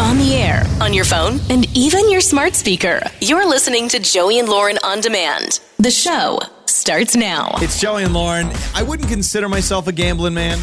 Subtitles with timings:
[0.00, 3.00] On the air, on your phone, and even your smart speaker.
[3.20, 5.60] You're listening to Joey and Lauren on demand.
[5.78, 7.52] The show starts now.
[7.56, 8.50] It's Joey and Lauren.
[8.74, 10.58] I wouldn't consider myself a gambling man.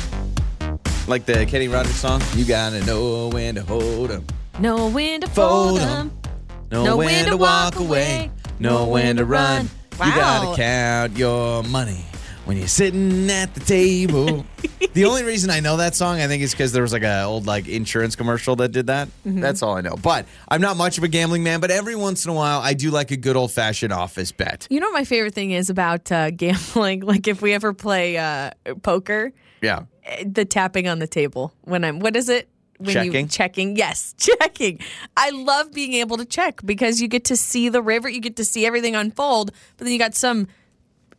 [1.07, 2.21] Like the Kenny Rogers song.
[2.36, 4.25] You gotta know when to hold 'em,
[4.59, 6.11] Know when to fold fold 'em, them.
[6.71, 8.29] know, Know when, to walk away,
[8.59, 9.70] know when to run.
[9.93, 10.16] You Wow.
[10.16, 12.05] gotta count your money
[12.46, 14.46] when you're sitting at the table.
[14.94, 17.23] the only reason I know that song, I think, is because there was like a
[17.23, 19.08] old like insurance commercial that did that.
[19.26, 19.40] Mm-hmm.
[19.40, 19.96] That's all I know.
[19.96, 21.59] But I'm not much of a gambling man.
[21.59, 24.68] But every once in a while, I do like a good old fashioned office bet.
[24.70, 27.02] You know what my favorite thing is about uh, gambling?
[27.02, 28.52] Like if we ever play uh,
[28.82, 29.84] poker, Yeah.
[30.05, 32.48] eh, the tapping on the table when I'm what is it?
[32.80, 33.13] When Checking?
[33.13, 33.76] you checking.
[33.76, 34.80] Yes, checking.
[35.16, 38.38] I love being able to check because you get to see the river, you get
[38.38, 40.48] to see everything unfold, but then you got some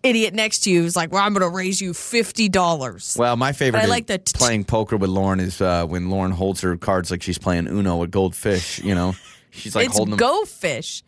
[0.02, 3.16] idiot next to you who's like, Well, I'm gonna raise you fifty dollars.
[3.19, 6.10] Well, my favorite But I like the t- playing poker with Lauren is uh, when
[6.10, 8.79] Lauren holds her cards like she's playing Uno with goldfish.
[8.83, 9.15] You know,
[9.51, 10.19] she's like it's holding them.
[10.19, 11.02] go fish.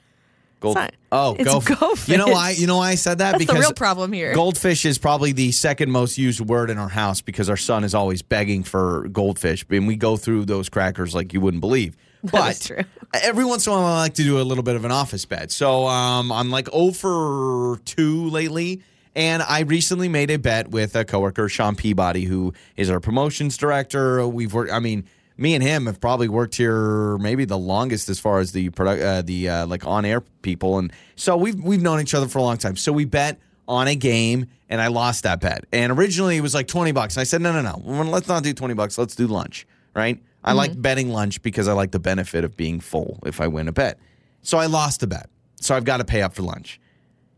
[0.61, 0.77] Gold.
[0.77, 2.09] not- oh, it's go, goldfish.
[2.09, 2.51] You know why?
[2.53, 3.33] You know why I said that?
[3.33, 4.33] That's the because real problem here.
[4.35, 7.95] Goldfish is probably the second most used word in our house because our son is
[7.95, 11.97] always begging for goldfish, and we go through those crackers like you wouldn't believe.
[12.33, 12.71] But
[13.13, 15.25] every once in a while, I like to do a little bit of an office
[15.25, 15.51] bet.
[15.51, 18.83] So um, I'm like 0 for 2 lately.
[19.17, 23.57] And I recently made a bet with a coworker, Sean Peabody, who is our promotions
[23.57, 24.27] director.
[24.27, 25.05] We've worked, I mean,
[25.37, 29.03] me and him have probably worked here maybe the longest as far as the product,
[29.03, 32.39] uh, the uh, like on air people, and so we've we've known each other for
[32.39, 32.77] a long time.
[32.77, 35.65] So we bet on a game, and I lost that bet.
[35.73, 37.17] And originally it was like twenty bucks.
[37.17, 38.97] And I said, no, no, no, let's not do twenty bucks.
[38.97, 40.23] Let's do lunch, right?
[40.45, 43.67] I like betting lunch because I like the benefit of being full if I win
[43.67, 43.99] a bet.
[44.43, 45.31] So I lost the bet.
[45.61, 46.81] So I've got to pay up for lunch.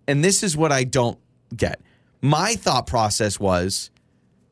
[0.08, 1.18] And this is what I don't
[1.56, 1.80] get.
[2.20, 3.90] My thought process was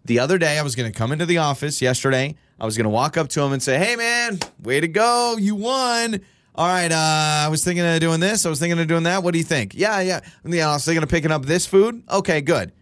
[0.04, 2.36] the other day I was going to come into the office yesterday.
[2.60, 5.36] I was going to walk up to him and say, "Hey man, way to go.
[5.38, 6.20] You won."
[6.54, 8.46] All right, uh, I was thinking of doing this.
[8.46, 9.24] I was thinking of doing that.
[9.24, 9.74] What do you think?
[9.74, 10.20] Yeah, yeah.
[10.44, 12.04] Yeah, I was thinking of picking up this food.
[12.08, 12.72] Okay, good.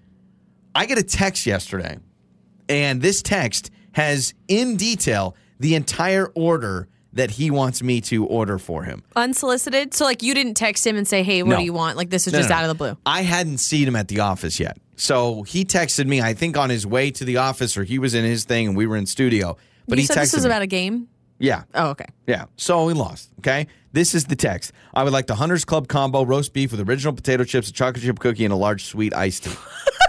[0.74, 1.98] I get a text yesterday,
[2.68, 8.58] and this text has in detail the entire order that he wants me to order
[8.58, 9.02] for him.
[9.16, 9.92] Unsolicited.
[9.94, 11.56] So like you didn't text him and say, Hey, what No.
[11.58, 11.96] do you want?
[11.96, 12.96] Like this is No, just no, out of the blue.
[13.04, 14.78] I hadn't seen him at the office yet.
[14.96, 18.14] So he texted me, I think on his way to the office or he was
[18.14, 19.56] in his thing and we were in studio.
[19.88, 20.50] But you he said texted this was me.
[20.50, 21.08] about a game?
[21.38, 21.64] Yeah.
[21.74, 22.06] Oh, okay.
[22.26, 22.44] Yeah.
[22.56, 23.30] So we lost.
[23.40, 23.66] Okay.
[23.92, 24.72] This is the text.
[24.94, 28.02] I would like the Hunters Club combo roast beef with original potato chips, a chocolate
[28.04, 29.50] chip cookie, and a large sweet iced tea.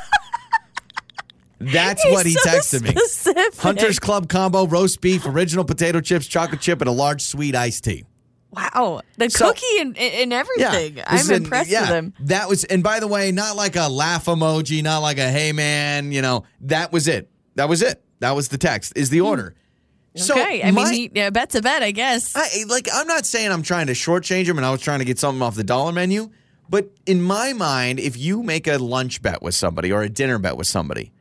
[1.72, 2.90] That's what he so texted me.
[2.91, 3.59] specific.
[3.59, 7.84] Hunters Club combo roast beef, original potato chips, chocolate chip, and a large sweet iced
[7.84, 8.06] tea.
[8.51, 9.01] Wow.
[9.18, 10.96] The So- cookie and, and everything.
[10.96, 12.13] this I'm is an- impressed yeah, with him.
[12.22, 15.52] That was, and by the way, not like a laugh emoji, not like a hey
[15.53, 17.29] man, you know, that was it.
[17.56, 18.03] That was it.
[18.19, 18.94] That was the text.
[18.96, 19.56] Is the order.
[20.16, 20.40] So Hmm.
[20.41, 20.62] okay.
[20.63, 22.35] I my- mean, he, yeah, bet's a bet, I guess.
[22.35, 22.88] I like.
[22.94, 25.41] I'm not saying I'm trying to shortchange him, and I was trying to get something
[25.41, 26.29] off the dollar menu.
[26.69, 30.38] But in my mind, if you make a lunch bet with somebody or a dinner
[30.40, 31.12] bet with somebody,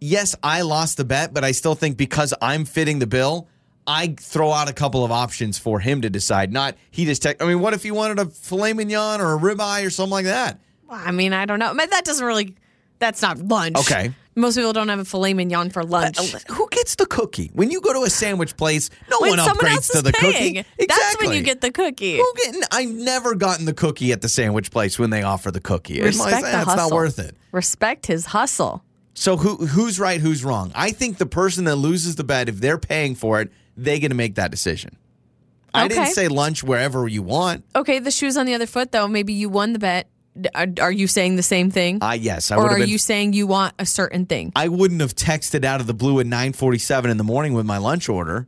[0.00, 3.48] yes, I lost the bet, but I still think because I'm fitting the bill,
[3.86, 6.52] I throw out a couple of options for him to decide.
[6.52, 7.42] Not he just text.
[7.42, 10.24] I mean, what if he wanted a filet mignon or a ribeye or something like
[10.24, 10.60] that?
[10.90, 11.72] I mean, I don't know.
[11.74, 12.54] But that doesn't really,
[12.98, 13.76] that's not lunch.
[13.78, 14.12] Okay.
[14.38, 16.18] Most people don't have a filet mignon for lunch.
[16.18, 18.90] Uh, uh, who gets the cookie when you go to a sandwich place?
[19.10, 20.86] No when one upgrades to the paying, cookie.
[20.86, 22.18] that's when you get the cookie.
[22.18, 22.60] Who getting?
[22.70, 26.00] I've never gotten the cookie at the sandwich place when they offer the cookie.
[26.00, 26.96] It's like, Respect the that's not hustle.
[26.96, 27.34] worth it.
[27.50, 28.84] Respect his hustle.
[29.18, 30.20] So who who's right?
[30.20, 30.70] Who's wrong?
[30.74, 34.10] I think the person that loses the bet, if they're paying for it, they get
[34.10, 34.96] to make that decision.
[35.72, 37.64] I didn't say lunch wherever you want.
[37.74, 39.08] Okay, the shoes on the other foot, though.
[39.08, 40.08] Maybe you won the bet.
[40.38, 41.98] D- Are, are you saying the same thing?
[42.02, 42.88] I yes, I or would have are been.
[42.90, 44.52] you saying you want a certain thing?
[44.54, 47.54] I wouldn't have texted out of the blue at nine forty seven in the morning
[47.54, 48.46] with my lunch order.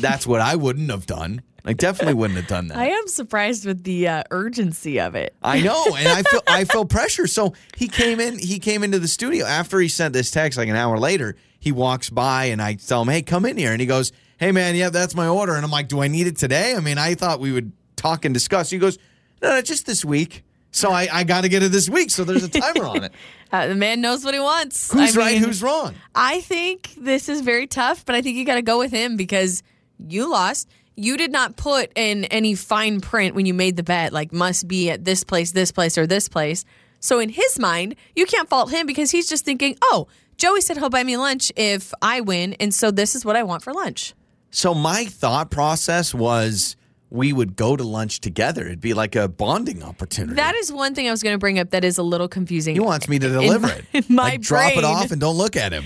[0.00, 1.40] That's what I wouldn't have done.
[1.66, 2.78] I definitely wouldn't have done that.
[2.78, 5.34] I am surprised with the uh, urgency of it.
[5.42, 7.26] I know, and I feel I feel pressure.
[7.26, 8.38] So he came in.
[8.38, 10.56] He came into the studio after he sent this text.
[10.58, 13.72] Like an hour later, he walks by, and I tell him, "Hey, come in here."
[13.72, 16.26] And he goes, "Hey, man, yeah, that's my order." And I'm like, "Do I need
[16.28, 18.70] it today?" I mean, I thought we would talk and discuss.
[18.70, 18.98] He goes,
[19.42, 22.10] "No, no, just this week." So I, I got to get it this week.
[22.10, 23.12] So there's a timer on it.
[23.52, 24.92] Uh, the man knows what he wants.
[24.92, 25.34] Who's I right?
[25.34, 25.94] mean, Who's wrong?
[26.16, 29.16] I think this is very tough, but I think you got to go with him
[29.16, 29.62] because
[29.98, 30.68] you lost.
[30.96, 34.66] You did not put in any fine print when you made the bet, like must
[34.66, 36.64] be at this place, this place, or this place.
[37.00, 40.08] So in his mind, you can't fault him because he's just thinking, oh,
[40.38, 43.42] Joey said he'll buy me lunch if I win, and so this is what I
[43.42, 44.14] want for lunch.
[44.50, 46.76] So my thought process was
[47.10, 48.64] we would go to lunch together.
[48.66, 50.34] It'd be like a bonding opportunity.
[50.36, 52.74] That is one thing I was going to bring up that is a little confusing.
[52.74, 54.08] he wants me to deliver my- it.
[54.08, 55.84] in my like, drop it off and don't look at him.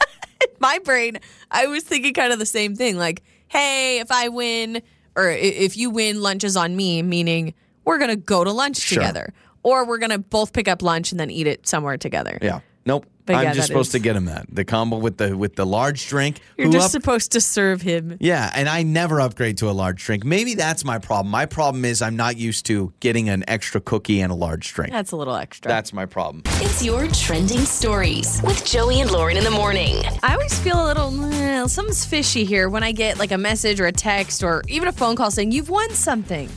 [0.60, 1.18] my brain,
[1.50, 2.96] I was thinking kind of the same thing.
[2.96, 3.22] Like,
[3.52, 4.82] hey, if I win,
[5.14, 7.54] or if you win, lunch is on me, meaning
[7.84, 8.98] we're going to go to lunch Sure.
[9.00, 9.32] together.
[9.62, 12.38] Or we're going to both pick up lunch and then eat it somewhere together.
[12.42, 12.60] Yeah.
[12.86, 13.06] Nope.
[13.24, 15.54] But I'm yeah, just supposed is- to get him that the combo with the with
[15.54, 16.40] the large drink.
[16.58, 18.16] You're who just up- supposed to serve him.
[18.20, 20.24] yeah, and I never upgrade to a large drink.
[20.24, 21.30] Maybe that's my problem.
[21.30, 24.90] My problem is I'm not used to getting an extra cookie and a large drink.
[24.92, 25.68] That's a little extra.
[25.68, 26.42] That's my problem.
[26.56, 30.02] It's your trending stories with Joey and Lauren in the morning.
[30.22, 33.80] I always feel a little, eh, something's fishy here when I get like a message
[33.80, 36.48] or a text or even a phone call saying you've won something.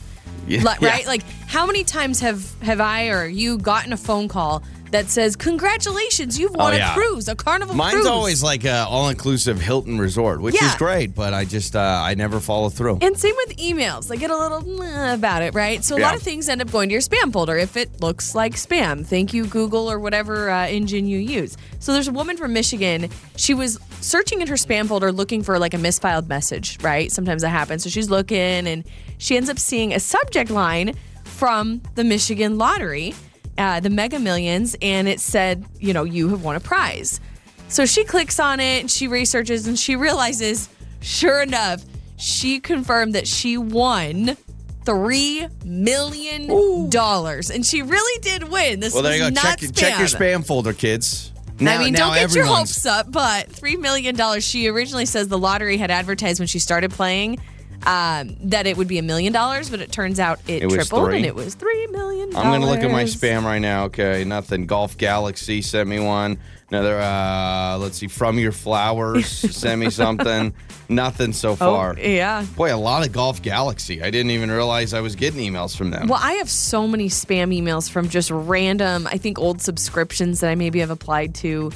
[0.48, 0.90] Yeah, Like, yeah.
[0.90, 1.06] Right?
[1.06, 5.36] Like, how many times have have I or you gotten a phone call that says,
[5.36, 6.92] "Congratulations, you've won Oh, yeah.
[6.92, 8.06] a cruise, a carnival Mine's cruise"?
[8.06, 12.40] always like a all-inclusive Hilton resort, which is great, but I just uh, I never
[12.40, 12.98] follow through.
[13.02, 14.10] And same with emails.
[14.10, 15.84] I get a little meh about it, right?
[15.84, 16.06] So a Yeah.
[16.06, 19.04] lot of things end up going to your spam folder if it looks like spam.
[19.04, 21.56] Thank you, Google, or whatever uh, engine you use.
[21.80, 23.08] So there's a woman from Michigan.
[23.36, 27.10] She was searching in her spam folder looking for like a misfiled message, right?
[27.10, 27.82] Sometimes that happens.
[27.82, 28.84] So she's looking and
[29.18, 30.94] she ends up seeing a subject line
[31.24, 33.14] from the Michigan lottery,
[33.58, 37.20] uh, the Mega Millions, and it said, you know, you have won a prize.
[37.68, 40.68] So she clicks on it and she researches and she realizes,
[41.00, 41.82] sure enough,
[42.16, 44.36] she confirmed that she won
[44.84, 48.80] three million dollars, and she really did win.
[48.80, 49.24] This Well, there you go.
[49.26, 50.40] was not Check, check your spam.
[50.40, 51.32] spam folder, kids.
[51.58, 54.44] I mean, don't get your hopes up, but three million dollars.
[54.44, 57.40] She originally says the lottery had advertised when she started playing
[57.86, 60.74] um, that it would be a million dollars, but it turns out it, It was
[60.74, 61.16] tripled three?
[61.18, 62.34] and it was three million.
[62.36, 63.84] I'm gonna look at my spam right now.
[63.84, 64.66] Okay, nothing.
[64.66, 66.38] Golf Galaxy sent me one.
[66.68, 66.98] Another.
[67.00, 68.08] uh Let's see.
[68.08, 70.52] FromYouFlowers sent me something.
[70.88, 71.96] nothing so Oh, far.
[71.98, 72.44] yeah.
[72.56, 74.02] Boy, a lot of Golf Galaxy.
[74.02, 76.08] I didn't even realize I was getting emails from them.
[76.08, 80.50] Well, I have so many spam emails from just random, I think, old subscriptions that
[80.50, 81.70] I maybe have applied to.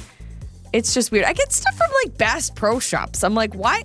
[0.73, 1.25] It's just weird.
[1.25, 3.23] I get stuff from like Bass Pro Shops.
[3.23, 3.83] I'm like, why?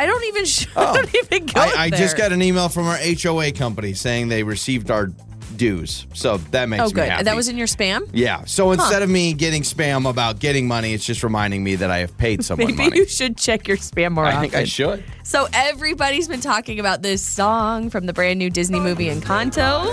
[0.00, 0.44] I don't even.
[0.46, 0.94] Sh- I oh.
[0.94, 1.52] don't even go.
[1.56, 1.60] Oh.
[1.76, 5.10] I, I just got an email from our HOA company saying they received our
[5.56, 6.06] dues.
[6.14, 7.08] So that makes Oh, me good.
[7.10, 7.24] happy.
[7.24, 8.08] That was in your spam.
[8.14, 8.44] Yeah.
[8.46, 11.98] So instead of me getting spam about getting money, it's just reminding me that I
[11.98, 12.96] have paid someone Maybe money.
[12.96, 14.40] you should check your spam more I often.
[14.42, 15.04] think I should.
[15.22, 19.84] So everybody's been talking about this song from the brand new Disney movie Encanto.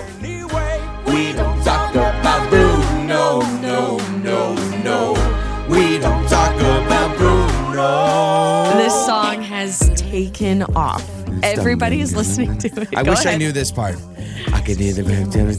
[1.06, 4.54] We don't talk about Bruno, no, no, no.
[4.84, 5.66] No.
[5.68, 7.47] We don't talk about Bruno.
[7.78, 11.08] This song has taken off.
[11.44, 12.90] Everybody is listening to it.
[12.98, 13.40] I Go wish I ahead.
[13.40, 13.98] knew this part.
[14.52, 15.04] I could hear the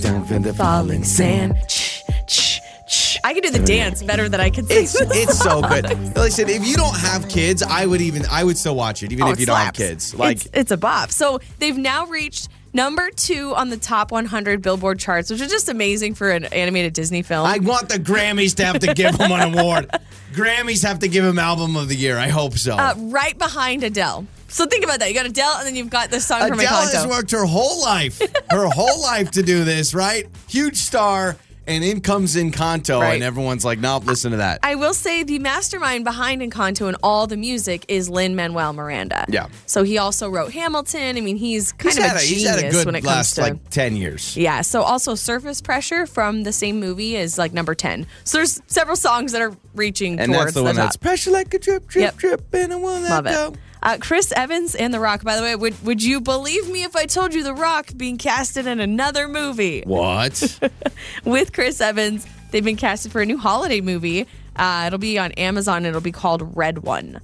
[0.03, 1.55] down from the falling sand.
[1.69, 3.19] Ch, ch, ch.
[3.23, 4.83] I can do the dance better than I can sing.
[4.83, 5.85] It's it's so good.
[6.17, 9.25] Listen, if you don't have kids, I would even I would still watch it, even
[9.25, 9.79] Oh, if it you don't have slaps.
[9.79, 10.15] kids.
[10.17, 11.13] Like it's, it's a bop.
[11.13, 12.49] So they've now reached
[12.79, 16.93] number two on the top 100 Billboard charts, which is just amazing for an animated
[16.93, 17.45] Disney film.
[17.45, 19.91] I want the Grammys to have to give him an award.
[20.33, 22.17] Grammys have to give him album of the year.
[22.17, 22.77] I hope so.
[22.77, 24.27] uh, right behind Adele.
[24.47, 25.09] So think about that.
[25.09, 27.83] You got Adele, and then you've got the song from Adele has worked her whole
[27.83, 30.27] life, her whole life to do this, right?
[30.49, 31.37] Huge star,
[31.69, 33.15] and in comes Encanto, Right.
[33.15, 36.97] and everyone's like, "Nope, listen to that." I will say the mastermind behind Encanto and
[37.03, 39.25] all the music is Lin Manuel Miranda.
[39.29, 39.47] Yeah.
[39.67, 41.17] So he also wrote Hamilton.
[41.17, 43.05] I mean, he's kind he's of a a, genius he's had a good when it
[43.05, 43.43] comes to.
[43.43, 44.37] like ten years.
[44.37, 44.63] yeah.
[44.63, 48.07] So also Surface Pressure from the same movie is like number ten.
[48.25, 50.85] So there's several songs that are reaching And towards that's the one top.
[50.87, 52.17] that's pressure like a drip, drip, Yep.
[52.17, 53.31] drip, and I want that Love it.
[53.33, 53.61] go.
[53.83, 55.23] Uh, Chris Evans and The Rock.
[55.25, 58.17] By the way, would would you believe me if I told you The Rock being
[58.19, 60.59] casted in another movie What?
[61.25, 62.27] with Chris Evans?
[62.51, 64.27] They've been casted for a new holiday movie.
[64.57, 65.87] Uh, it'll be on Amazon.
[65.87, 67.21] It'll be called Red One.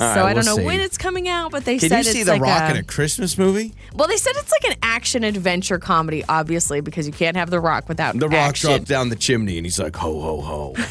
[0.00, 0.66] All so right, I don't we'll know see.
[0.66, 2.70] when it's coming out, but they Can said you see it's The like Rock a,
[2.70, 3.74] in a Christmas movie?
[3.94, 7.58] well, they said it's like an action adventure comedy, obviously, because you can't have The
[7.60, 8.70] Rock without The Rock action.
[8.70, 10.74] drops down the chimney and he's like, ho, ho, ho.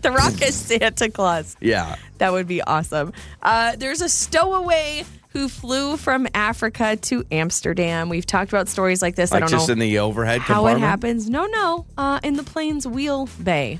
[0.02, 1.56] The Rock is Santa Claus.
[1.60, 1.96] yeah.
[2.18, 3.12] That would be awesome.
[3.42, 8.08] Uh, there's a stowaway who flew from Africa to Amsterdam.
[8.08, 9.30] We've talked about stories like this.
[9.32, 11.30] I Like don't just know in the overhead how it happens.
[11.30, 13.78] No, no, uh, in the plane's wheel bay.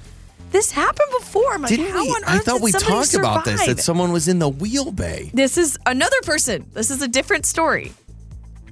[0.52, 1.52] This happened before.
[1.54, 2.08] I'm like, Didn't how we?
[2.08, 4.90] on earth I thought did we talked about this, that someone was in the wheel
[4.90, 5.30] bay.
[5.32, 6.66] This is another person.
[6.72, 7.92] This is a different story.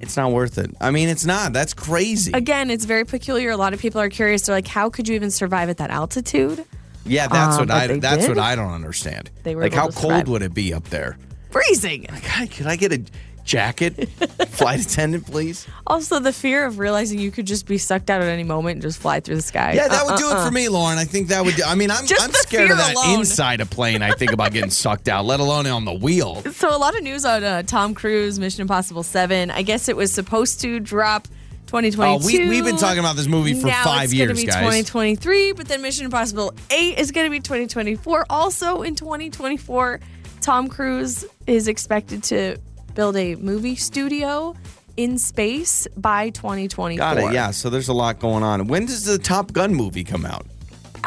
[0.01, 0.71] It's not worth it.
[0.81, 1.51] I mean, it's not.
[1.53, 2.31] That's crazy.
[2.33, 3.49] Again, it's very peculiar.
[3.51, 4.43] A lot of people are curious.
[4.43, 6.65] They're like, how could you even survive at that altitude?
[7.05, 8.29] Yeah, that's Uh, what I that's did.
[8.29, 9.29] what I don't understand.
[9.43, 11.17] They were like, how cold would it be up there?
[11.51, 12.05] Freezing.
[12.37, 13.01] God, could I get a
[13.43, 14.07] jacket,
[14.49, 15.65] flight attendant, please?
[15.87, 18.81] Also, the fear of realizing you could just be sucked out at any moment and
[18.83, 19.73] just fly through the sky.
[19.73, 20.43] Yeah, that would do Uh-uh-uh.
[20.43, 20.99] it for me, Lauren.
[20.99, 21.55] I think that would.
[21.55, 23.19] Do, I mean, I'm Just I'm scared of that alone.
[23.21, 24.03] inside a plane.
[24.03, 26.43] I think about getting sucked out, let alone on the wheel.
[26.53, 29.49] So a lot of news on uh, Tom Cruise, Mission Impossible Seven.
[29.49, 31.27] I guess it was supposed to drop
[31.69, 32.23] 2022.
[32.23, 34.47] Oh, we we've been talking about this movie for now five it's years, gonna be
[34.47, 34.55] guys.
[34.55, 39.99] 2023, but then Mission Impossible 8 is going to be 2024, also in 2024.
[40.41, 42.57] Tom Cruise is expected to
[42.95, 44.55] build a movie studio
[44.97, 46.97] in space by 2024.
[46.97, 47.33] Got it.
[47.33, 47.51] Yeah.
[47.51, 48.65] So there's a lot going on.
[48.67, 50.47] When does the Top Gun movie come out?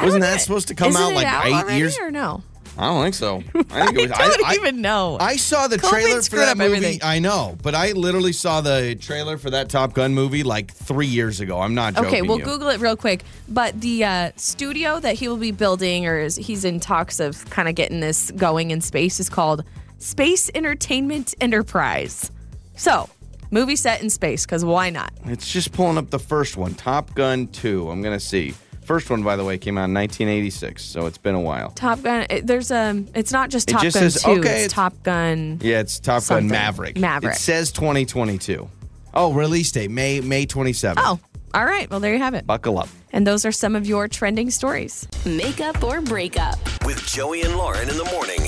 [0.00, 1.98] Wasn't that supposed to come out like out eight years?
[1.98, 2.42] or no?
[2.78, 3.36] I don't think so.
[3.70, 4.12] I think it was.
[4.12, 5.18] I don't I, even know.
[5.20, 6.76] I saw the COVID trailer for that movie.
[6.76, 7.00] everything.
[7.02, 11.06] I know, but I literally saw the trailer for that Top Gun movie like three
[11.06, 11.60] years ago.
[11.60, 12.08] I'm not joking.
[12.08, 12.44] Okay, we'll you.
[12.44, 13.24] Google it real quick.
[13.48, 17.48] But the uh, studio that he will be building, or is, he's in talks of
[17.50, 19.64] kind of getting this going in space, is called
[19.98, 22.30] Space Entertainment Enterprise.
[22.76, 23.08] So,
[23.50, 25.12] movie set in space, because why not?
[25.26, 27.90] It's just pulling up the first one, Top Gun 2.
[27.90, 28.54] I'm going to see.
[28.84, 31.70] First one, by the way, came out in 1986, so it's been a while.
[31.70, 32.26] Top Gun.
[32.28, 33.02] It, there's a.
[33.14, 34.30] it's not just It Top just Gun says- Two.
[34.32, 35.58] okay, it's, it's- Top Gun.
[35.62, 36.48] Yeah, it's Top Something.
[36.48, 36.96] Gun Maverick.
[36.98, 37.36] Maverick.
[37.36, 38.68] It says 2022.
[39.14, 40.94] Oh, release date May May 27th.
[40.98, 41.20] Oh,
[41.54, 41.88] all right.
[41.90, 42.46] Well, there you have it.
[42.46, 42.88] buckle up.
[43.12, 45.06] And those are some of your trending stories.
[45.26, 46.58] Makeup or breakup.
[46.86, 48.38] With Joey and Lauren in the morning.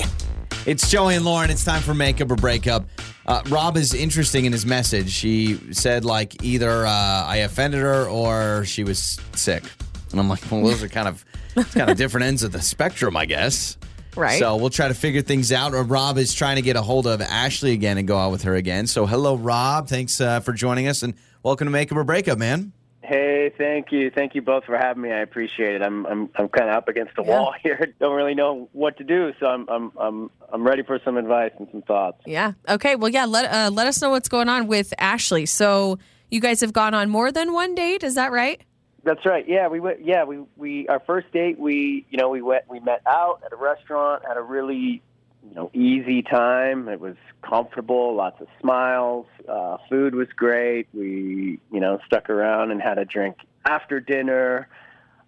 [0.65, 1.51] It's Joey and Lauren.
[1.51, 2.87] It's time for makeup or breakup.
[3.27, 5.11] Uh, Rob is interesting in his message.
[5.11, 9.63] She said like either uh, I offended her or she was sick,
[10.11, 11.25] and I'm like, well, those are kind of
[11.73, 13.77] kind of different ends of the spectrum, I guess.
[14.15, 14.39] Right.
[14.39, 15.73] So we'll try to figure things out.
[15.73, 18.43] Or Rob is trying to get a hold of Ashley again and go out with
[18.43, 18.87] her again.
[18.87, 19.87] So hello, Rob.
[19.89, 22.71] Thanks uh, for joining us and welcome to Make Makeup or Breakup, man.
[23.03, 25.11] Hey, thank you, thank you both for having me.
[25.11, 25.83] I appreciate it.
[25.83, 27.29] I'm I'm I'm kind of up against the Yeah.
[27.39, 27.93] wall here.
[27.99, 31.51] Don't really know what to do, so I'm I'm I'm I'm ready for some advice
[31.59, 32.21] and some thoughts.
[32.25, 32.53] Yeah.
[32.67, 32.95] Okay.
[32.95, 33.25] Well, yeah.
[33.25, 35.45] Let uh, let us know what's going on with Ashley.
[35.45, 35.99] So
[36.31, 38.01] you guys have gone on more than one date.
[38.03, 38.59] Is that right?
[39.05, 39.47] That's right.
[39.47, 40.03] Yeah, we went.
[40.03, 41.59] Yeah, we we our first date.
[41.59, 44.23] We you know we went we met out at a restaurant.
[44.27, 45.03] Had a really
[45.47, 46.89] you know easy time.
[46.89, 48.15] It was comfortable.
[48.15, 49.27] Lots of smiles.
[49.47, 50.87] Uh, food was great.
[50.91, 54.69] We you know stuck around and had a drink after dinner.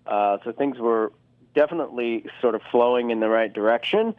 [0.07, 1.11] Uh, so things were
[1.53, 4.15] definitely sort of flowing in the right direction.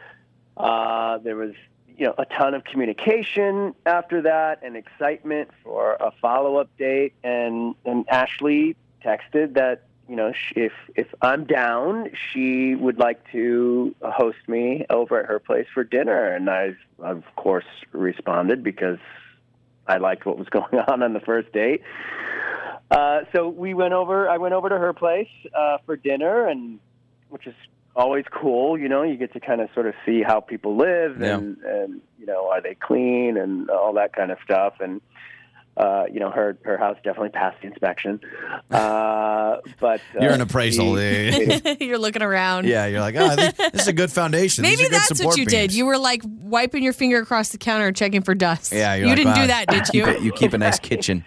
[0.57, 1.55] Uh, there was
[1.97, 7.15] you know a ton of communication after that and excitement for a follow up date.
[7.25, 13.95] And and Ashley texted that you know if if I'm down, she would like to
[14.03, 16.27] host me over at her place for dinner.
[16.35, 18.99] And I of course responded because
[19.87, 21.83] I liked what was going on on the first date.
[22.91, 24.29] Uh, so we went over.
[24.31, 26.79] I went over to her place uh, for dinner, and
[27.29, 27.55] which is
[27.95, 28.79] always cool.
[28.79, 31.37] You know, you get to kind of sort of see how people live, Yeah.
[31.37, 34.75] and and you know, are they clean and all that kind of stuff.
[34.81, 35.03] And
[35.79, 38.21] uh, you know, her her house definitely passed the inspection.
[38.71, 40.93] Uh, but uh, You're an appraisal.
[40.95, 42.67] the- You're looking around.
[42.67, 44.63] yeah, you're like, oh, I think this is a good foundation.
[44.63, 45.73] Maybe good that's what support you did.
[45.73, 48.73] You were like wiping your finger across the counter, checking for dust.
[48.73, 50.05] yeah, you're you like, didn't wow, do that, did you?
[50.05, 51.25] keep it- you keep a nice kitchen.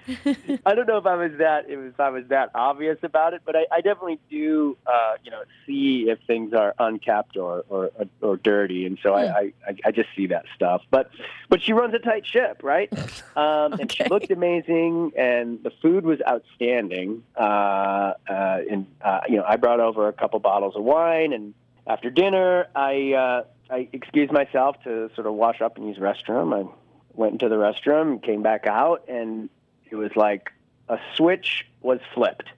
[0.66, 3.56] I don't know if I was that if I was that obvious about it, but
[3.56, 7.90] I, I definitely do, uh, you know, see if things are uncapped or or,
[8.22, 10.82] or dirty, and so I, I I just see that stuff.
[10.92, 11.10] But
[11.50, 12.92] but she runs a tight ship, right?
[13.36, 14.10] Um, And she Okay.
[14.10, 17.24] looked amazing, and the food was outstanding.
[17.36, 21.54] Uh, uh, and uh, you know, I brought over a couple bottles of wine, and
[21.86, 23.44] after dinner, I uh,
[23.74, 26.54] I excused myself to sort of wash up and use restroom.
[26.54, 26.70] I
[27.14, 29.50] went into the restroom, came back out, and
[29.90, 30.52] it was like
[30.90, 32.50] a switch was flipped.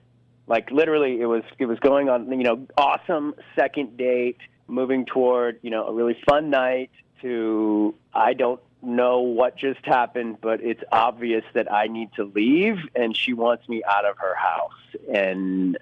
[0.46, 2.30] Like literally, it was it was going on.
[2.32, 4.38] You know, awesome second date,
[4.68, 6.90] moving toward you know a really fun night.
[7.20, 12.78] To I don't know what just happened, but it's obvious that I need to leave,
[12.94, 14.72] and she wants me out of her house.
[15.12, 15.78] And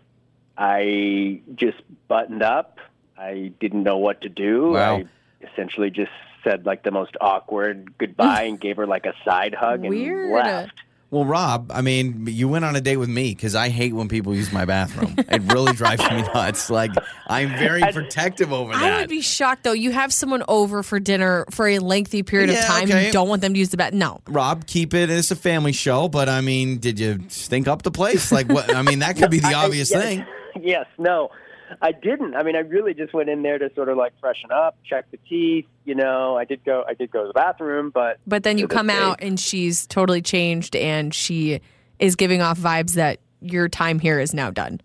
[0.57, 1.79] I just
[2.09, 2.79] buttoned up.
[3.17, 4.73] I didn't know what to do.
[4.73, 4.97] Wow.
[4.99, 5.07] I
[5.43, 6.11] essentially just
[6.45, 10.33] said like the most awkward goodbye and gave her like a side hug and Weird.
[10.33, 10.75] left.
[11.13, 14.09] Well, Rob, I mean, you went on a date with me because I hate when
[14.09, 15.15] people use my bathroom.
[15.19, 16.71] it really drives me nuts.
[16.71, 16.91] Like,
[17.27, 18.83] I'm very protective over that.
[18.83, 19.73] I would be shocked though.
[19.73, 22.85] You have someone over for dinner for a lengthy period Yeah, of time.
[22.85, 23.07] okay.
[23.09, 23.93] You don't want them to use the bath.
[23.93, 24.23] No.
[24.27, 25.11] Rob, keep it.
[25.11, 28.33] It's a family show, but I mean, did you stink up the place?
[28.33, 28.75] Like, what?
[28.75, 30.03] I mean, that could be the obvious yes.
[30.03, 30.27] thing.
[30.63, 31.29] yes, no,
[31.81, 32.35] I didn't.
[32.35, 35.11] I mean, I really just went in there to sort of like freshen up, check
[35.11, 35.67] the teeth.
[35.85, 36.85] You know, I did go.
[36.87, 39.87] I did go to the bathroom, but But then you come day- out and she's
[39.87, 41.61] totally changed and she
[41.99, 44.81] is giving off vibes that your time here is now done.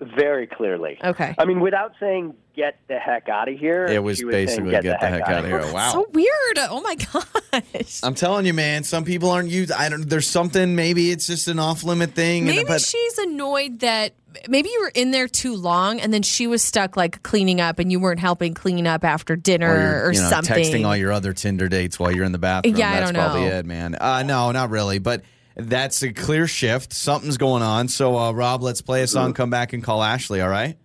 [0.00, 0.98] Very clearly.
[1.02, 1.34] Okay.
[1.38, 4.70] I mean, without saying "get the heck out of here," It was she saying, basically
[4.72, 5.72] get, the heck out of here.
[5.72, 5.92] Wow.
[5.92, 6.58] So weird.
[6.58, 8.00] Oh my gosh.
[8.02, 8.84] I'm telling you, man.
[8.84, 9.72] Some people aren't used.
[9.72, 10.08] I don't.
[10.08, 10.74] There's something.
[10.76, 12.46] Maybe it's just an off limit thing.
[12.48, 14.14] and- Maybe but she's annoyed that
[14.48, 17.78] maybe you were in there too long and then she was stuck like cleaning up
[17.78, 20.56] and you weren't helping clean up after dinner or or, you're, you know, something.
[20.56, 22.74] texting all your other Tinder dates while you're in the bathroom.
[22.76, 23.20] Yeah, I don't know.
[23.20, 23.58] probably know.
[23.58, 23.94] it, man.
[23.94, 24.98] Uh, no, not really.
[24.98, 25.22] But
[25.56, 26.92] that's a clear shift.
[26.92, 27.88] Something's going on.
[27.88, 29.32] So, uh, Rob, let's play a song.
[29.34, 30.40] Come back and call Ashley.
[30.40, 30.76] All right.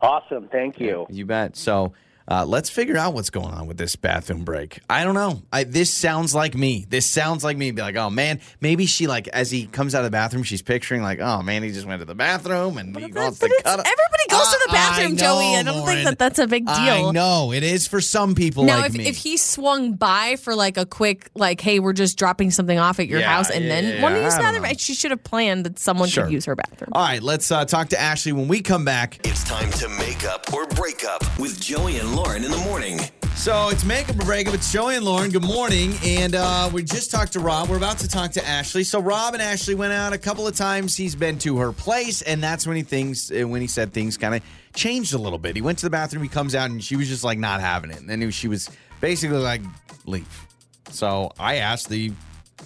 [0.00, 1.06] Awesome, thank you.
[1.10, 1.56] You bet.
[1.56, 1.92] So,
[2.30, 4.80] Uh, let's figure out what's going on with this bathroom break.
[4.90, 5.42] I don't know.
[5.52, 6.84] I, this sounds like me.
[6.88, 7.70] This sounds like me.
[7.70, 10.60] Be like, oh man, maybe she like as he comes out of the bathroom, she's
[10.60, 13.54] picturing like, oh man, he just went to the bathroom and he wants But to
[13.54, 13.78] it's- cut.
[13.86, 15.56] everybody goes to the Uh, bathroom, I Joey.
[15.56, 15.94] I don't Lauren.
[15.94, 16.74] think that that's a big deal.
[16.76, 19.06] I know it is for some people Now, like if, me.
[19.06, 23.00] if he swung by for like a quick, like, hey, we're just dropping something off
[23.00, 24.76] at your Yeah, house, and yeah, then yeah, want to I use the don't bathroom,
[24.78, 26.24] she should have planned that someone Sure.
[26.24, 26.90] could use her bathroom.
[26.92, 29.18] All right, let's uh, talk to Ashley when we come back.
[29.26, 32.98] It's time to make up or break up with Joey and Lauren in the morning.
[33.36, 34.52] So it's Makeup or Breakup.
[34.52, 35.30] It's Joey and Lauren.
[35.30, 35.94] Good morning.
[36.04, 37.68] And uh, we just talked to Rob.
[37.68, 38.82] We're about to talk to Ashley.
[38.82, 40.96] So Rob and Ashley went out a couple of times.
[40.96, 44.16] He's been to her place, and that's when he thinks uh, when he said things
[44.16, 44.42] kind of
[44.74, 45.54] changed a little bit.
[45.54, 46.24] He went to the bathroom.
[46.24, 48.00] He comes out, and she was just like not having it.
[48.00, 48.68] And then she was
[49.00, 49.60] basically like,
[50.04, 50.46] "Leave."
[50.90, 52.10] So I asked the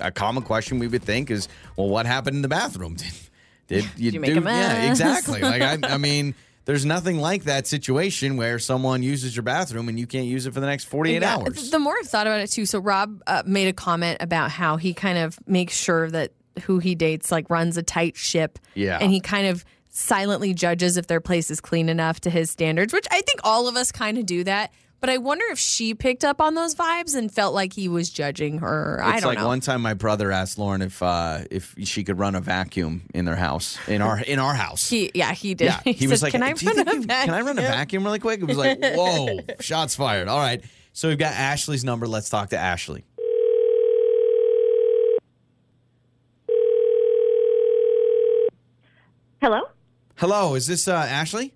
[0.00, 2.96] a common question we would think is, "Well, what happened in the bathroom?
[3.68, 4.40] Did, did you, you make do?
[4.40, 5.42] a Yeah, exactly.
[5.42, 9.98] Like I, I mean." There's nothing like that situation where someone uses your bathroom and
[9.98, 11.70] you can't use it for the next 48 Yeah, hours.
[11.70, 14.76] The more I've thought about it too, so Rob uh, made a comment about how
[14.76, 16.32] he kind of makes sure that
[16.64, 18.58] who he dates like runs a tight ship.
[18.74, 18.98] Yeah.
[19.00, 22.92] And he kind of silently judges if their place is clean enough to his standards,
[22.92, 24.72] which I think all of us kind of do that.
[25.02, 28.08] But I wonder if she picked up on those vibes and felt like he was
[28.08, 29.00] judging her.
[29.02, 29.30] I It's don't know.
[29.30, 29.48] It's like know.
[29.48, 33.24] one time my brother asked Lauren if uh, if she could run a vacuum in
[33.24, 34.88] their house in our in our house.
[34.88, 35.64] he, yeah, he did.
[35.84, 37.72] yeah, he, was said, like, "Can I run a you- can I run a vacuum?"
[37.78, 41.82] vacuum really quick?" It was like, "Whoa, shots fired!" All right, so we've got Ashley's
[41.82, 42.06] number.
[42.06, 43.02] Let's talk to Ashley.
[49.40, 49.62] Hello?
[50.16, 51.52] Hello, is this uh, Ashley?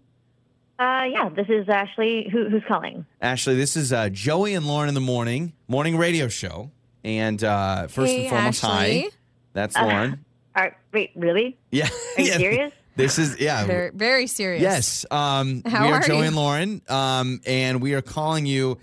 [0.78, 2.28] Uh, yeah, this is Ashley.
[2.30, 3.06] Who, who's calling?
[3.22, 6.70] Ashley, this is uh, Joey and Lauren in the morning morning radio show.
[7.04, 9.00] And uh, first Hey, and foremost, Ashley.
[9.02, 9.08] hi,
[9.52, 10.24] that's Lauren.
[10.56, 11.56] All right, wait, really?
[11.70, 12.36] Yeah, Are you yeah.
[12.38, 12.72] serious?
[12.96, 13.64] This is yeah.
[13.66, 14.62] Very, very serious.
[14.62, 15.06] Yes.
[15.10, 16.22] Um, How we are are Joey you?
[16.24, 18.78] and Lauren, um, and we are calling you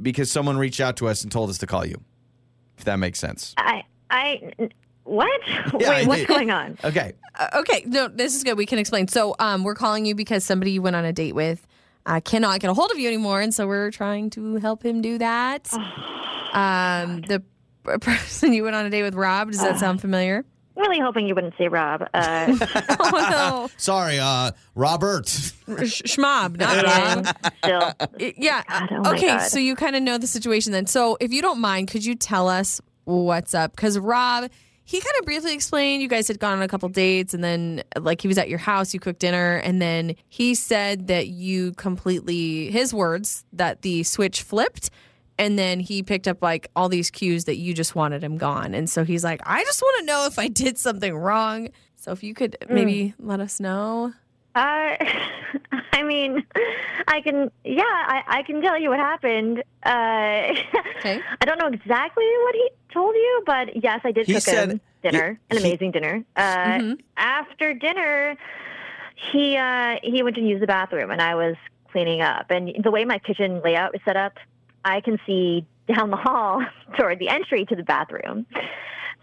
[0.00, 2.00] because someone reached out to us and told us to call you.
[2.76, 3.54] If that makes sense.
[3.56, 4.52] I, I,
[5.04, 5.40] what?
[5.80, 6.76] Yeah, wait, what's going on?
[6.84, 7.12] Okay.
[7.38, 8.58] Uh, okay, no, this is good.
[8.58, 9.08] We can explain.
[9.08, 11.66] So, um, we're calling you because somebody you went on a date with
[12.04, 15.00] uh, cannot get a hold of you anymore, and so we're trying to help him
[15.00, 15.72] do that.
[16.52, 17.42] um, the
[17.86, 19.50] p- person you went on a date with, Rob.
[19.50, 20.44] Does that sound familiar?
[20.74, 22.08] Really hoping you wouldn't say Rob.
[22.14, 22.56] Uh,
[22.98, 25.52] oh Sorry, uh, Robert.
[25.66, 27.36] no, Sh- Schmob, not Rob.
[27.62, 28.62] still, Yeah.
[28.66, 30.86] God, oh okay, so you kind of know the situation then.
[30.86, 33.76] So, if you don't mind, could you tell us what's up?
[33.76, 34.50] Because Rob,
[34.84, 37.82] he kind of briefly explained you guys had gone on a couple dates, and then
[37.98, 41.72] like he was at your house, you cooked dinner, and then he said that you
[41.72, 44.90] completely his words that the switch flipped.
[45.38, 48.74] And then he picked up like all these cues that you just wanted him gone.
[48.74, 51.68] And so he's like, I just want to know if I did something wrong.
[51.96, 54.12] So if you could maybe let us know.
[54.54, 54.96] uh,
[55.94, 56.44] I mean,
[57.08, 59.62] I can, yeah, I, I can tell you what happened.
[59.84, 60.54] Uh,
[60.98, 61.20] Okay.
[61.40, 64.70] I don't know exactly what he told you, but yes, I did He cook said-
[64.70, 66.24] him dinner, he- an amazing dinner.
[66.36, 68.36] Uh, After dinner,
[69.32, 71.56] he uh, he went to use the bathroom, and I was
[71.90, 72.50] cleaning up.
[72.50, 74.34] And the way my kitchen layout is set up,
[74.84, 76.64] I can see down the hall
[76.96, 78.46] toward the entry to the bathroom.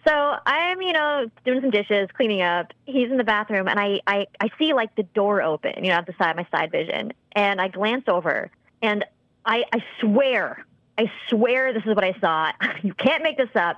[0.07, 2.71] So I'm, you know, doing some dishes, cleaning up.
[2.85, 5.97] He's in the bathroom, and I, I, I see like the door open, you know,
[5.97, 7.11] at the side, my side vision.
[7.33, 8.49] And I glance over,
[8.81, 9.03] and
[9.45, 10.65] I, I swear,
[10.99, 12.51] I swear this is what I saw.
[12.83, 13.77] You can't make this up.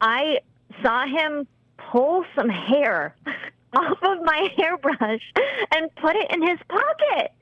[0.00, 0.38] I
[0.82, 1.46] saw him
[1.90, 3.14] pull some hair
[3.76, 5.20] off of my hairbrush
[5.74, 7.32] and put it in his pocket.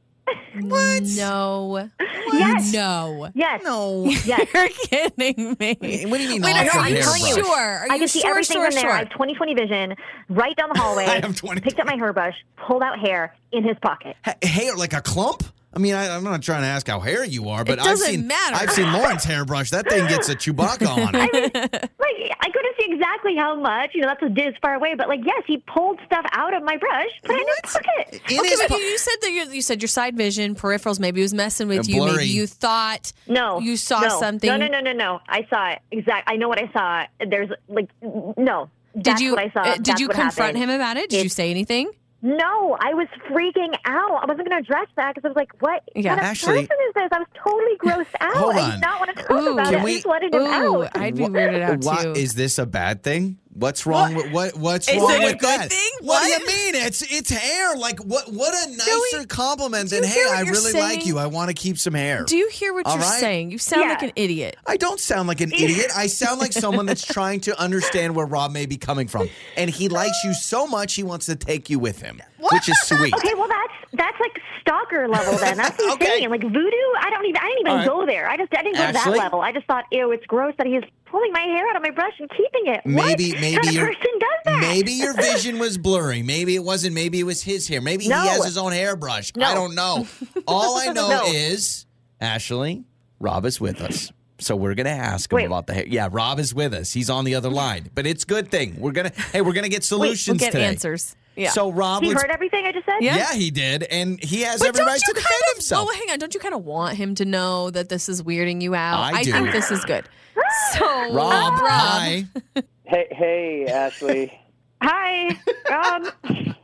[0.60, 1.02] What?
[1.16, 1.88] No.
[2.32, 2.72] Yes.
[2.72, 3.28] No.
[3.34, 3.62] Yes.
[3.64, 4.04] No.
[4.24, 4.46] Yes.
[4.54, 5.76] You're kidding me.
[6.06, 7.34] What do you mean Wait, off are your you telling you.
[7.44, 7.56] sure?
[7.58, 8.82] Are I you can see everything sure, from there.
[8.82, 8.90] sure?
[8.92, 9.96] I have 20/20 vision.
[10.28, 11.06] Right down the hallway.
[11.06, 11.60] I have 20.
[11.62, 14.16] Picked up my hairbrush, pulled out hair in his pocket.
[14.24, 15.42] Ha- hair like a clump?
[15.72, 18.26] I mean, I, I'm not trying to ask how hairy you are, but I've seen
[18.26, 18.56] matter.
[18.56, 19.70] I've seen Lauren's hairbrush.
[19.70, 21.54] That thing gets a Chewbacca on it.
[21.54, 23.90] Like I couldn't see exactly how much.
[23.94, 24.94] You know, that's a diz far away.
[24.96, 28.20] But like, yes, he pulled stuff out of my brush, put it in his pocket.
[28.32, 30.56] In okay, his but po- you, you said that you you said your side vision,
[30.56, 31.96] peripherals, maybe was messing with you.
[32.00, 32.16] blurry.
[32.16, 34.18] Maybe you thought No, you saw no.
[34.20, 34.48] something.
[34.50, 35.20] No, no, no, no, no.
[35.28, 35.78] I saw it.
[35.92, 36.28] Exact.
[36.28, 37.06] I know what I saw.
[37.28, 38.68] There's like, no.
[38.96, 39.60] Did That's you what I saw.
[39.60, 40.58] uh, did That's you confront happened.
[40.58, 41.10] him about it?
[41.10, 41.92] Did you say anything?
[42.22, 44.22] No, I was freaking out.
[44.22, 46.10] I wasn't going to address that because I was like, "What Yeah.
[46.10, 48.36] kind of Actually- person is this?" I was totally grossed out.
[48.36, 49.52] Hold I did not want to talk Ooh.
[49.54, 49.82] about it.
[49.82, 50.96] we- I just wanted him out.
[50.96, 52.12] I'd be weirded out why- too.
[52.12, 53.38] Is this a bad thing?
[53.52, 54.54] What's wrong with what?
[54.56, 55.70] What's Is wrong it a with good that?
[55.70, 55.90] thing?
[56.02, 56.74] What, do you mean?
[56.76, 57.74] It's it's hair.
[57.76, 58.32] Like what?
[58.32, 61.18] What a nicer Joey, compliment do than hey, I you're really like you.
[61.18, 62.22] I want to keep some hair.
[62.24, 63.18] Do you hear what All you're right.
[63.20, 63.50] saying?
[63.50, 64.56] You sound like an idiot.
[64.66, 65.90] I don't sound like an idiot.
[65.96, 69.68] I sound like someone that's trying to understand where Rob may be coming from, and
[69.68, 73.12] he likes you so much he wants to take you with him, which is sweet.
[73.14, 75.56] Okay, well that's that's like stalker level then.
[75.58, 76.14] That's Okay.
[76.16, 76.30] insane.
[76.30, 77.86] Like voodoo, I don't even I didn't even right.
[77.86, 78.28] go there.
[78.28, 79.40] I just I didn't go to that level.
[79.42, 82.14] I just thought, ew, it's gross that he's pulling my hair out of my brush
[82.18, 82.80] and keeping it.
[82.86, 84.60] Maybe what maybe kind your person does that?
[84.60, 86.22] maybe your vision was blurry.
[86.22, 86.94] Maybe it wasn't.
[86.94, 87.80] Maybe it was his hair.
[87.80, 88.20] Maybe No.
[88.22, 89.32] he has his own hairbrush.
[89.40, 90.06] I don't know.
[90.48, 91.24] All I know No.
[91.26, 91.86] is
[92.20, 92.84] Ashley,
[93.18, 94.12] Rob is with us.
[94.38, 95.44] So we're gonna ask him Wait.
[95.46, 95.84] about the hair.
[95.86, 96.92] Yeah, Rob is with us.
[96.94, 98.76] He's on the other line, but it's good thing.
[98.78, 100.64] We're gonna hey, we're gonna get solutions We'll solutions get today.
[100.66, 101.14] answers.
[101.36, 101.50] Yeah.
[101.50, 102.96] So Rob, he let's- heard everything I just said?
[103.00, 103.16] Yeah.
[103.16, 105.86] yeah, he did, and he has But every right to kind defend of, himself.
[105.88, 106.18] Well, hang on.
[106.18, 109.00] Don't you kind of want him to know that this is weirding you out?
[109.14, 109.32] I do.
[109.32, 110.04] think this is good.
[110.72, 112.24] So, Rob, Rob, hi.
[112.84, 114.40] Hey, hey, Ashley.
[114.82, 115.28] Hi.
[115.72, 116.10] Um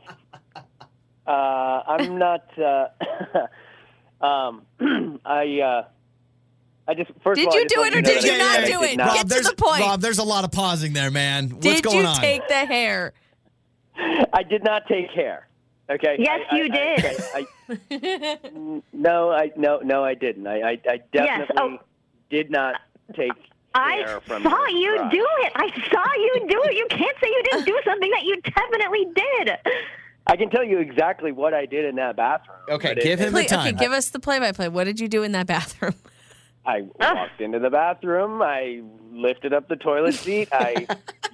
[1.25, 2.45] Uh, I'm not.
[2.57, 2.87] Uh,
[4.25, 4.61] um,
[5.25, 5.59] I.
[5.59, 5.83] Uh,
[6.89, 8.13] I just first Did of all, I you just do want it or to know
[8.13, 8.97] did that you I- not I do did it?
[8.97, 9.81] not- Get to there's the point.
[9.81, 11.49] Rob, there's a lot of pausing there, man.
[11.49, 12.15] What's did going you on?
[12.15, 13.11] take the hair?
[14.33, 15.47] I did not take hair.
[15.89, 16.17] Okay.
[16.19, 17.05] Yes, I- I- you I- did.
[17.05, 17.47] I,
[17.91, 20.45] I, n- no, I no no I didn't.
[20.47, 21.77] I I, I definitely oh.
[22.29, 22.75] did not
[23.15, 23.31] take
[23.73, 25.11] I hair from saw you brush.
[25.11, 25.51] do it.
[25.55, 26.75] I saw you do it.
[26.75, 29.57] You can't say you didn't do something that you definitely did.
[30.29, 32.57] I can tell you exactly what I did in that bathroom.
[32.69, 34.67] Okay, but it- give him the Please, okay, give us the play-by-play.
[34.69, 35.95] What did you do in that bathroom?
[36.67, 38.41] I walked into the bathroom.
[38.41, 40.49] I lifted up the toilet seat.
[40.51, 40.85] I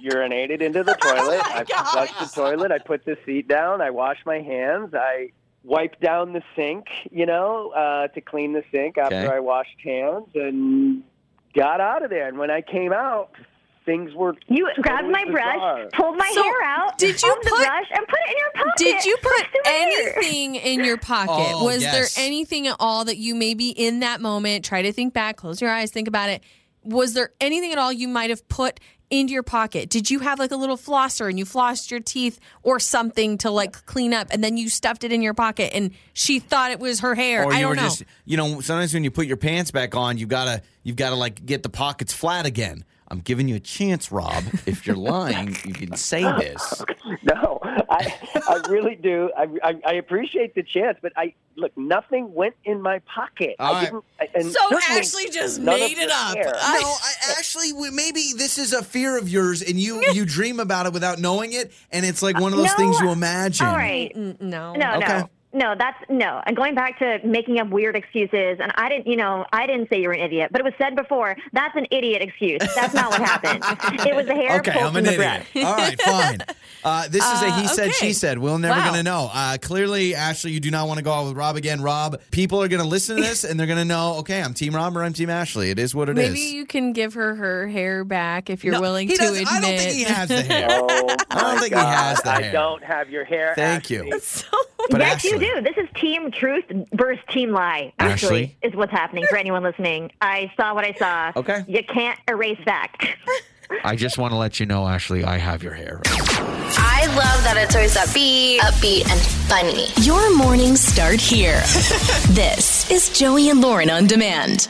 [0.02, 1.40] urinated into the toilet.
[1.44, 2.70] I flushed the toilet.
[2.72, 3.80] I put the seat down.
[3.80, 4.94] I washed my hands.
[4.94, 5.32] I
[5.64, 9.26] wiped down the sink, you know, uh, to clean the sink after Okay.
[9.34, 11.02] I washed hands and
[11.54, 12.28] got out of there.
[12.28, 13.30] And when I came out,
[13.84, 15.76] things were You totally grabbed my bizarre.
[15.78, 18.36] brush, pulled my So, hair out did you of the brush, and put it in
[18.38, 18.78] your pocket.
[18.78, 21.52] Did you put anything in your pocket?
[21.54, 22.14] Oh, Was yes.
[22.14, 25.60] there anything at all that you maybe in that moment try to think back, close
[25.60, 26.42] your eyes, think about it?
[26.82, 28.78] Was there anything at all you might have put
[29.10, 29.88] into your pocket?
[29.90, 33.50] Did you have like a little flosser and you flossed your teeth or something to
[33.50, 36.80] like clean up and then you stuffed it in your pocket and she thought it
[36.80, 37.44] was her hair?
[37.44, 37.82] or I you don't were know.
[37.82, 41.16] just you know sometimes when you put your pants back on you gotta you've gotta
[41.16, 45.48] like get the pockets flat again i'm giving you a chance rob if you're lying
[45.64, 46.82] you can say this
[47.22, 48.12] No, I
[48.48, 49.30] I really do.
[49.36, 53.54] I, I I appreciate the chance, but I look nothing went in my pocket.
[53.58, 53.84] All I right.
[53.84, 54.04] didn't.
[54.20, 56.34] I- And so certainly Ashley just made it up.
[56.36, 56.52] hair.
[56.56, 60.58] I- no I actually maybe this is a fear of yours and you you dream
[60.60, 62.76] about it without knowing it and it's like one of those No.
[62.76, 64.14] things you imagine All right.
[64.16, 64.74] No.
[64.74, 65.18] No, Okay.
[65.20, 65.30] no.
[65.54, 66.42] No, that's no.
[66.46, 69.88] And going back to making up weird excuses, and I didn't, you know, I didn't
[69.88, 71.36] say you were an idiot, but it was said before.
[71.52, 72.60] That's an idiot excuse.
[72.74, 73.62] That's not what happened.
[74.06, 75.46] It was the hair Okay, pulled I'm from an the idiot.
[75.52, 75.64] brush.
[75.64, 76.38] All right, fine.
[76.84, 77.92] Uh, this is a he Uh, said, okay.
[78.08, 78.38] she said.
[78.38, 78.84] We're never Wow.
[78.90, 79.30] going to know.
[79.32, 81.80] Uh, clearly, Ashley, you do not want to go out with Rob again.
[81.80, 84.52] Rob, people are going to listen to this and they're going to know, okay, I'm
[84.52, 85.70] Team Rob or I'm Team Ashley.
[85.70, 86.28] It is what it is.
[86.28, 89.46] Maybe you can give her her hair back if you're No, willing to admit.
[89.50, 90.68] I don't think he has the hair.
[90.72, 92.42] Oh, I don't my think he has God.
[92.42, 93.54] the I don't have your hair.
[93.56, 94.00] Thank you.
[94.08, 94.20] Ashley.
[94.20, 94.46] So
[94.90, 95.60] But yes, you do.
[95.60, 97.92] This is Team Truth versus Team Lie.
[97.98, 98.12] Ashley?
[98.12, 100.10] Actually, is what's happening for anyone listening.
[100.20, 101.32] I saw what I saw.
[101.38, 101.64] Okay.
[101.66, 102.92] You can't erase that.
[103.84, 106.00] I just want to let you know, Ashley, I have your hair.
[106.06, 109.86] I love that it's always upbeat, upbeat, and funny.
[110.06, 111.60] Your mornings start here.
[112.30, 114.68] this is Joey and Lauren on demand.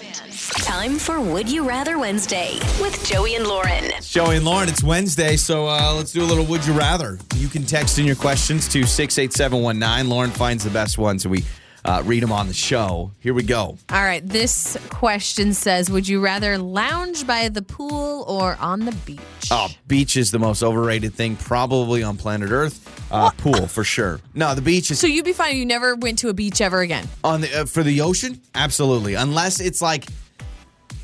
[0.52, 3.85] Time for Would You Rather Wednesday with Joey and Lauren.
[3.85, 7.18] It's Joey and Lauren, it's Wednesday, so uh, let's do a little Would You Rather.
[7.37, 10.09] You can text in your questions to 68719.
[10.11, 11.44] Lauren finds the best ones, and we
[11.87, 13.11] uh, read them on the show.
[13.20, 13.78] Here we go.
[13.90, 18.92] All right, this question says Would you rather lounge by the pool or on the
[19.07, 19.20] beach?
[19.50, 22.80] Oh, beach is the most overrated thing probably on planet Earth.
[23.11, 24.20] Uh, pool for sure.
[24.35, 25.57] No, the beach is So you'd be fine.
[25.57, 27.09] You never went to a beach ever again.
[27.22, 28.40] on the uh, for the ocean.
[28.54, 30.07] Absolutely, unless it's like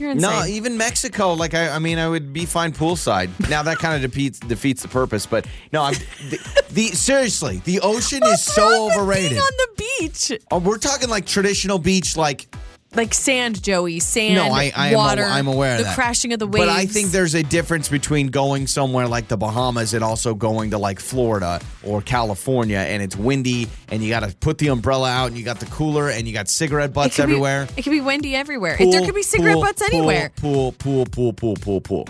[0.01, 0.31] You're insane.
[0.31, 1.35] no, even Mexico.
[1.35, 3.29] Like I, I mean, I would be fine poolside.
[3.51, 5.27] Now that kind of defeats defeats the purpose.
[5.27, 5.93] But no, I'm
[6.31, 9.31] the, the seriously, the ocean is so wrong with overrated.
[9.31, 12.47] Being on the beach, Oh, we're talking like traditional beach, like
[12.95, 15.25] like sand, Joey, sand, no, I, I am water.
[15.25, 16.67] aw- I'm aware of the crashing of the waves.
[16.67, 20.71] But I think there's a difference between going somewhere like the Bahamas and also going
[20.71, 25.09] to like Florida or California, and it's windy, and you got to put the umbrella
[25.09, 27.69] out, and you got the cooler, and you got cigarette It butts be- everywhere.
[27.77, 28.77] it could be windy everywhere.
[28.77, 30.33] Pool, there could be cigarette pool, butts anywhere.
[30.37, 32.09] Pool, pool, pool, pool, pool, pool.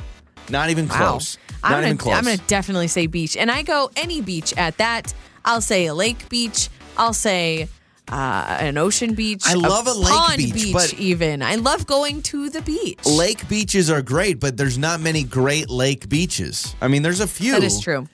[0.49, 0.97] Not even Wow.
[0.97, 1.39] close.
[1.63, 2.17] I'm Not gonna, even close.
[2.17, 5.13] I'm gonna definitely say beach, and I go any beach at that.
[5.45, 6.69] I'll say a lake beach.
[6.97, 7.69] I'll say
[8.09, 9.43] uh, an ocean beach.
[9.47, 11.43] I love a lake pond beach, but- even.
[11.43, 13.05] I love going to the beach.
[13.07, 16.75] Lake beaches are great, but there's not many great lake beaches.
[16.81, 17.53] I mean, there's a few.
[17.53, 18.09] That is true.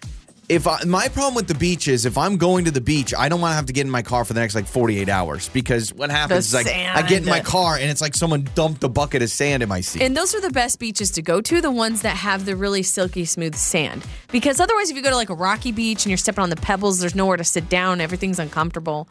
[0.48, 3.28] If I, my problem with the beach is if I'm going to the beach, I
[3.28, 5.48] don't want to have to get in my car for the next like 48 hours
[5.48, 8.46] because what happens The is like I get in my car and it's like someone
[8.54, 10.02] dumped a bucket of sand in my seat.
[10.02, 12.84] And those are the best beaches to go to, the ones that have the really
[12.84, 14.06] silky smooth sand.
[14.30, 16.56] Because otherwise, if you go to like a rocky beach and you're stepping on the
[16.56, 19.08] pebbles, there's nowhere to sit down, everything's uncomfortable.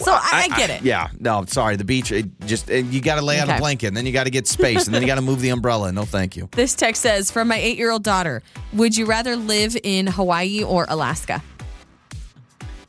[0.00, 0.82] So I, I get it.
[0.82, 1.76] yeah, no, sorry.
[1.76, 3.60] The beach, it just it, you got to lay out a Okay.
[3.60, 5.50] blanket, and then you got to get space, and then you got to move the
[5.50, 5.92] umbrella.
[5.92, 6.48] No, thank you.
[6.52, 10.62] This text says From my eight year old daughter, would you rather live in Hawaii
[10.64, 11.42] or Alaska?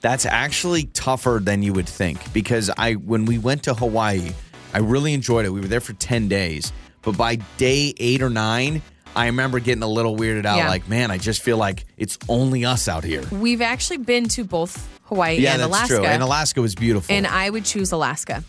[0.02, 4.32] That's actually tougher than you would think because I when we went to Hawaii,
[4.74, 5.50] I really enjoyed it.
[5.50, 8.82] We were there for 10 days, but by day 8 or 9,
[9.15, 10.68] I remember getting a little weirded out Yeah.
[10.70, 13.24] like, man, I just feel like it's only us out here.
[13.32, 15.96] We've actually been to both Hawaii Yeah, and that's Alaska.
[15.98, 16.06] true.
[16.06, 17.13] And Alaska was beautiful.
[17.13, 18.44] and I would choose Alaska.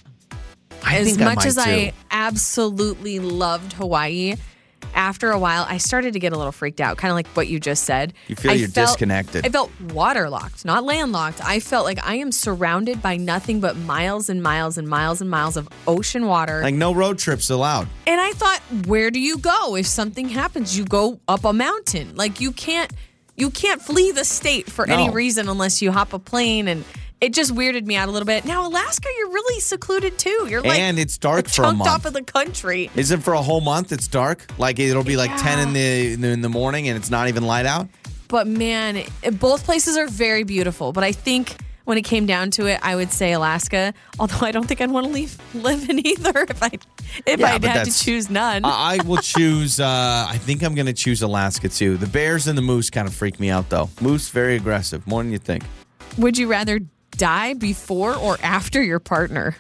[0.85, 4.37] I as think I much might as I absolutely loved Hawaii,
[4.95, 7.49] after a while, I started to get a little freaked out, kind of like what
[7.49, 8.13] you just said.
[8.29, 9.45] You feel I you're felt- disconnected.
[9.45, 11.41] I felt waterlocked, not landlocked.
[11.45, 15.29] I felt like I am surrounded by nothing but miles and miles and miles and
[15.29, 16.63] miles of ocean water.
[16.63, 17.89] like no road trips allowed.
[18.07, 20.79] And I thought, where do you go if something happens?
[20.79, 22.15] You go up a mountain.
[22.15, 22.91] Like you can't
[23.37, 26.85] you can't flee the state for any reason unless you hop a plane and
[27.21, 28.45] it just weirded me out a little bit.
[28.45, 30.47] Now Alaska, you're really secluded too.
[30.51, 31.89] You're like And it's dark for a month.
[31.91, 32.91] off of the country.
[32.95, 33.91] Is it for a whole month?
[33.93, 34.47] It's dark.
[34.59, 37.29] Like it'll be like 10 in the in the- in the morning and it's not
[37.29, 37.89] even light out.
[38.29, 39.03] But man,
[39.35, 40.93] both places are very beautiful.
[40.93, 43.95] But I think when it came down to it, I would say Alaska.
[44.19, 46.71] Although I don't think I'd want to leave live in either if I
[47.25, 48.65] if Yeah, I'd had to choose none.
[48.65, 49.81] I I will choose.
[49.81, 51.97] Uh, I think I'm going to choose Alaska too.
[51.97, 53.89] The bears and the moose kind of freak me out, though.
[54.01, 55.65] Moose very aggressive, more than you think.
[56.19, 56.81] Would you rather
[57.13, 59.57] die before or after your partner?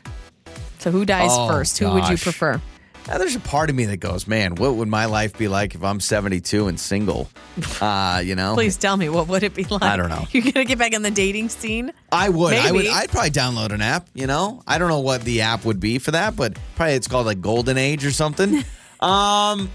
[0.79, 1.79] So who dies Oh, first?
[1.79, 2.61] Who would you prefer?
[3.09, 5.77] Now, there's a part of me that goes, man, what would my life be like
[5.77, 7.29] if I'm 72 and single?
[7.81, 9.83] Uh, you know, Please tell me what would it be like?
[9.83, 10.27] I don't know.
[10.31, 11.92] You're gonna get back in the dating scene.
[12.12, 12.55] I would.
[12.55, 12.87] I would.
[12.87, 14.09] I'd probably download an app.
[14.14, 17.09] You know, I don't know what the app would be for that, but probably it's
[17.09, 18.62] called like Golden Age or something.
[19.01, 19.71] um,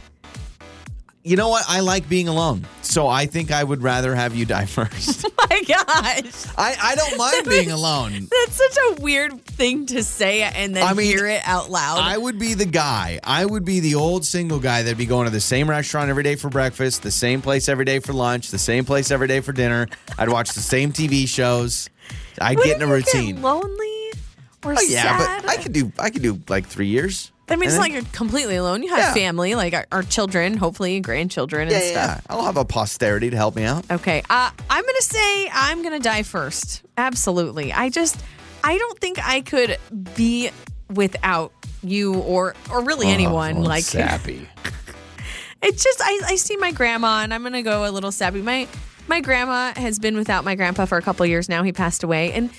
[1.24, 1.64] you know what?
[1.68, 5.26] I like being alone, so I think I would rather have you die first.
[5.44, 8.30] Oh My gosh, I I don't mind being alone.
[8.32, 12.00] that's such a weird thing to say and then I mean, hear it out loud.
[12.00, 13.20] I would be the guy.
[13.22, 16.24] I would be the old single guy that'd be going to the same restaurant every
[16.24, 19.42] day for breakfast, the same place every day for lunch, the same place every day
[19.42, 19.88] for dinner.
[20.18, 21.90] I'd watch the same TV shows.
[22.40, 23.42] I'd get in a routine.
[23.42, 24.12] Lonely
[24.64, 25.42] or Oh, yeah, sad?
[25.44, 27.31] but I could do I could do like three years.
[27.52, 28.82] I mean, it's And not like you're completely alone.
[28.84, 29.14] You have Yeah.
[29.14, 32.22] family, like our, our children, hopefully grandchildren and yeah, stuff.
[32.30, 32.36] yeah.
[32.36, 33.90] I'll have a posterity to help me out.
[33.92, 34.22] Okay.
[34.30, 36.82] Uh, I'm going to say I'm going to die first.
[36.98, 37.74] Absolutely.
[37.74, 38.20] I just,
[38.64, 39.78] I don't think I could
[40.16, 40.50] be
[40.90, 41.52] without
[41.84, 43.58] you or or really anyone.
[43.58, 44.48] Oh, like, sappy.
[45.62, 48.42] it's just, I, I see my grandma and I'm going to go a little sappy.
[48.42, 48.68] My,
[49.08, 51.64] my grandma has been without my grandpa for a couple of years now.
[51.64, 52.32] He passed away.
[52.34, 52.50] And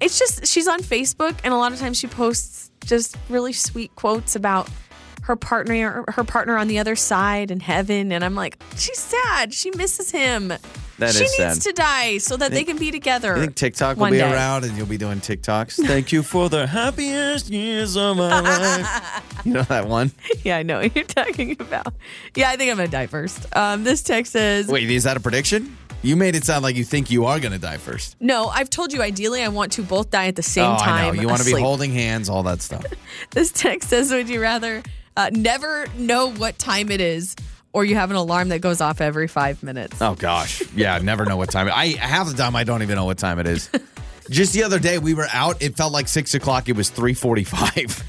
[0.00, 3.94] it's just, she's on Facebook and a lot of times she posts just really sweet
[3.96, 4.68] quotes about
[5.22, 9.52] her partner her partner on the other side in heaven and I'm like she's sad
[9.52, 10.48] she misses him
[10.98, 11.60] That she needs sad.
[11.60, 14.32] to die so that they can be together You think TikTok will be day.
[14.32, 15.86] around and you'll be doing TikToks?
[15.86, 19.22] Thank you for the happiest years of my life.
[19.44, 20.10] You know that one?
[20.42, 21.94] yeah I know what you're talking about
[22.34, 25.20] yeah I think I'm gonna die first um, this text says Wait, is that a
[25.20, 25.76] prediction?
[26.02, 28.16] You made it sound like you think you are going to die first.
[28.20, 31.12] no I've told you ideally I want to both die at the same oh, time
[31.12, 31.22] I know.
[31.22, 32.84] You want to be holding hands, all that stuff.
[33.32, 34.82] This text says, Would you rather
[35.16, 37.36] uh, never know what time it is
[37.72, 40.00] or you have an alarm that goes off every five minutes?
[40.00, 41.68] Oh gosh, yeah, never know what time.
[41.68, 43.70] It, I half the time I don't even know what time it is.
[44.30, 45.60] Just the other day we were out.
[45.60, 46.68] It felt like six o'clock.
[46.68, 48.04] It was three forty-five.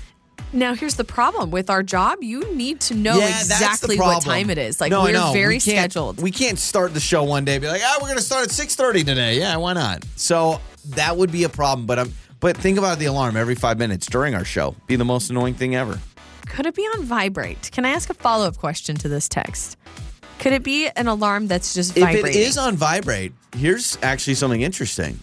[0.54, 2.22] Now, here's the problem with our job.
[2.22, 4.82] You need to know exactly what time it is.
[4.82, 6.22] Like, no, we're very We scheduled.
[6.22, 8.44] We can't start the show one day and be like, ah, we're going to start
[8.44, 9.40] at six thirty today.
[9.40, 10.06] Yeah, why not?
[10.16, 10.60] So
[10.90, 11.86] that would be a problem.
[11.86, 12.14] But I'm.
[12.40, 14.76] But think about the alarm every five minutes during our show.
[14.88, 16.00] Be the most annoying thing ever.
[16.48, 17.70] Could it be on vibrate?
[17.72, 19.78] Can I ask a follow up question to this text?
[20.40, 24.62] Could it be an alarm that's just If it is on vibrate, here's actually something
[24.62, 25.20] interesting.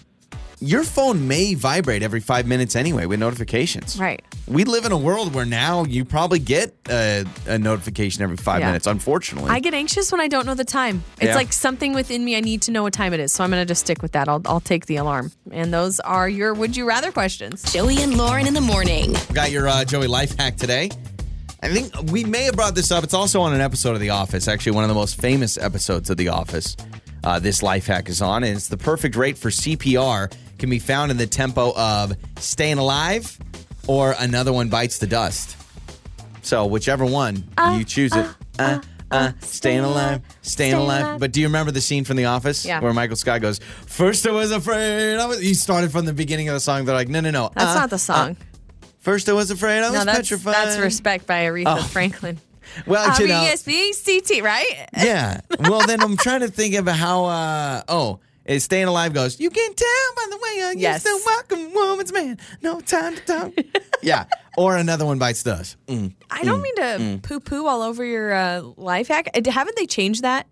[0.60, 3.98] Your phone may vibrate every five minutes anyway with notifications.
[3.98, 4.24] Right.
[4.48, 8.60] We live in a world where now you probably get a, a notification every five
[8.60, 8.68] Yeah.
[8.68, 9.50] minutes, unfortunately.
[9.50, 11.04] I get anxious when I don't know the time.
[11.20, 11.34] It's Yeah.
[11.34, 12.34] like something within me.
[12.34, 13.30] I need to know what time it is.
[13.30, 14.26] So I'm going to just stick with that.
[14.26, 15.32] I'll, I'll take the alarm.
[15.50, 17.62] And those are your would you rather questions.
[17.72, 19.14] Joey and Lauren in the morning.
[19.34, 20.88] Got your uh, Joey life hack today.
[21.62, 23.04] I think we may have brought this up.
[23.04, 26.08] It's also on an episode of The Office, actually, one of the most famous episodes
[26.08, 26.74] of The Office.
[27.22, 30.32] Uh, this life hack is on, and it's the perfect rate for CPR.
[30.58, 33.38] can be found in the tempo of Staying Alive
[33.88, 35.56] or Another One Bites the Dust.
[36.42, 37.44] So, whichever one
[37.76, 38.26] you choose it.
[38.58, 41.18] Uh, uh, staying alive, staying alive.
[41.18, 42.80] But do you remember the scene from The Office Yeah.
[42.80, 45.16] where Michael Scott goes, First I was afraid.
[45.16, 46.84] I was, he started from the beginning of the song.
[46.84, 47.50] They're like, No, no, no.
[47.56, 48.36] That's uh, not the song.
[48.40, 49.78] uh, first I was afraid.
[49.82, 50.54] I was that's petrified.
[50.54, 51.82] that's respect by Aretha Oh.
[51.82, 52.38] Franklin.
[52.86, 53.42] Well, R you know.
[53.44, 54.88] S B C T, right?
[54.96, 55.40] Yeah.
[55.58, 57.24] Well, then I'm trying to think of how.
[57.24, 59.40] Uh, oh, is staying alive goes.
[59.40, 61.04] You can tell by way I Yes.
[61.04, 62.38] used to welcome woman's man.
[62.62, 63.52] No time to talk.
[64.02, 64.24] yeah.
[64.56, 65.76] Or another one bites dust.
[65.86, 66.14] Mm.
[66.30, 69.28] I don't mean to poo poo all over your uh, life hack.
[69.34, 70.46] Uh, Haven't they changed that?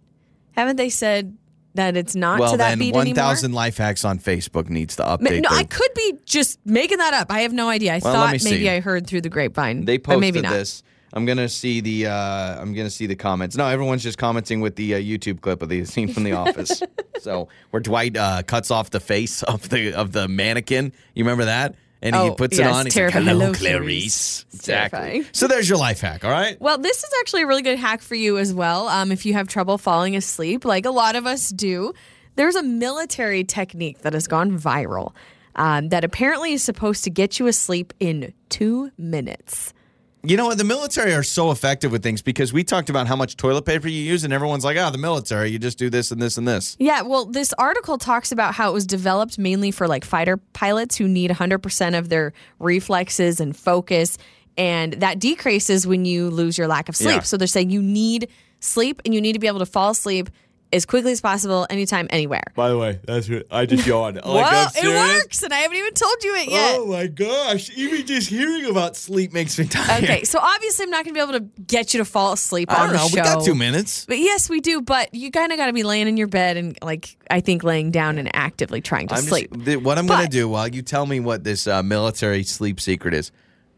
[0.52, 1.36] Haven't they said
[1.74, 5.02] that it's not Well, to that then beat 1,000 life hacks on Facebook needs to
[5.06, 5.18] anymore?
[5.18, 5.42] update.
[5.42, 7.30] No, their- I could be just making that up.
[7.30, 7.94] I have no idea.
[7.94, 8.50] I Well, thought me see.
[8.52, 10.52] maybe I heard through the grapevine, They but maybe posted not.
[10.52, 10.82] this.
[11.16, 12.06] I'm gonna see the.
[12.08, 13.56] Uh, I'm gonna see the comments.
[13.56, 16.82] No, everyone's just commenting with the uh, YouTube clip of the scene from The Office.
[17.20, 20.92] so where Dwight uh, cuts off the face of the of the mannequin.
[21.14, 21.74] You remember that?
[22.02, 22.84] And he Oh, puts yes, it on.
[22.84, 23.24] He's like, terrifying.
[23.26, 24.44] "Hello, Hello, Clarice." Clarice.
[24.50, 24.98] It's Exactly.
[25.00, 25.26] terrifying.
[25.32, 26.24] So there's your life hack.
[26.24, 26.60] All right.
[26.60, 28.86] Well, this is actually a really good hack for you as well.
[28.88, 31.94] Um, if you have trouble falling asleep, like a lot of us do,
[32.34, 35.14] there's a military technique that has gone viral
[35.56, 39.72] um, that apparently is supposed to get you asleep in two minutes.
[40.22, 40.58] You know what?
[40.58, 43.86] The military are so effective with things because we talked about how much toilet paper
[43.86, 46.48] you use, and everyone's like, "Oh, the military, you just do this and this and
[46.48, 50.38] this." Yeah, well, this article talks about how it was developed mainly for like fighter
[50.52, 54.18] pilots who need 100% of their reflexes and focus.
[54.58, 57.16] And that decreases when you lose your lack of sleep.
[57.16, 57.20] Yeah.
[57.20, 60.30] So they're saying you need sleep and you need to be able to fall asleep
[60.72, 62.42] as quickly as possible, anytime, anywhere.
[62.54, 64.20] By the way, that's what I just yawned.
[64.24, 66.76] well, it works, and I haven't even told you it yet.
[66.78, 67.70] Oh my gosh!
[67.76, 70.04] Even just hearing about sleep makes me tired.
[70.04, 72.70] Okay, so obviously I'm not going to be able to get you to fall asleep
[72.70, 73.08] I on don't the know.
[73.08, 73.16] show.
[73.16, 74.06] We got two minutes.
[74.06, 74.80] But yes, we do.
[74.80, 77.64] But you kind of got to be laying in your bed and, like, I think
[77.64, 79.52] laying down and actively trying to I'm sleep.
[79.52, 82.42] Just, th- what I'm going to do while you tell me what this uh, military
[82.42, 83.30] sleep secret is,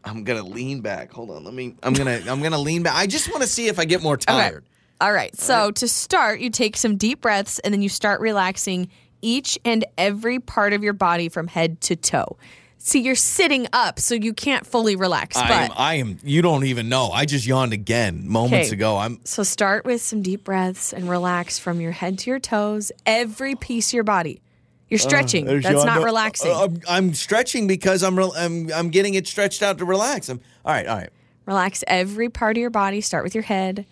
[0.03, 1.11] I'm going to lean back.
[1.13, 1.75] Hold on, let me.
[1.83, 2.21] I'm gonna.
[2.27, 2.95] I'm gonna lean back.
[2.95, 4.63] I just want to see if I get more tired.
[5.01, 5.35] All right.
[5.35, 8.89] So to start, you take some deep breaths and then you start relaxing
[9.21, 12.37] each and every part of your body from head to toe.
[12.81, 15.35] See, you're sitting up, so you can't fully relax.
[15.35, 15.71] I but am.
[15.77, 16.17] I am.
[16.23, 17.09] You don't even know.
[17.11, 18.75] I just yawned again moments Okay.
[18.77, 18.95] ago.
[18.97, 19.19] I'm.
[19.25, 23.55] so start with some deep breaths and relax from your head to your toes, every
[23.55, 24.41] piece of your body.
[24.89, 25.45] You're stretching.
[25.45, 26.51] There's That's yawn- not no, relaxing.
[26.51, 28.71] uh, I'm, I'm stretching because I'm, re- I'm.
[28.73, 30.29] I'm getting it stretched out to relax.
[30.29, 30.39] I'm.
[30.65, 30.87] All right.
[30.87, 31.09] All right.
[31.45, 33.01] Relax every part of your body.
[33.01, 33.85] Start with your head,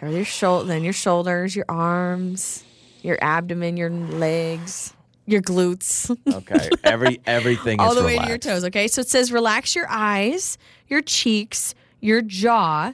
[0.00, 2.64] with your shoulder, then your shoulders, your arms,
[3.02, 4.94] your abdomen, your legs,
[5.26, 6.16] your glutes.
[6.40, 6.70] Okay.
[6.84, 8.64] Every everything all the way to your toes.
[8.64, 12.92] Okay, so it says relax your eyes, your cheeks, your jaw,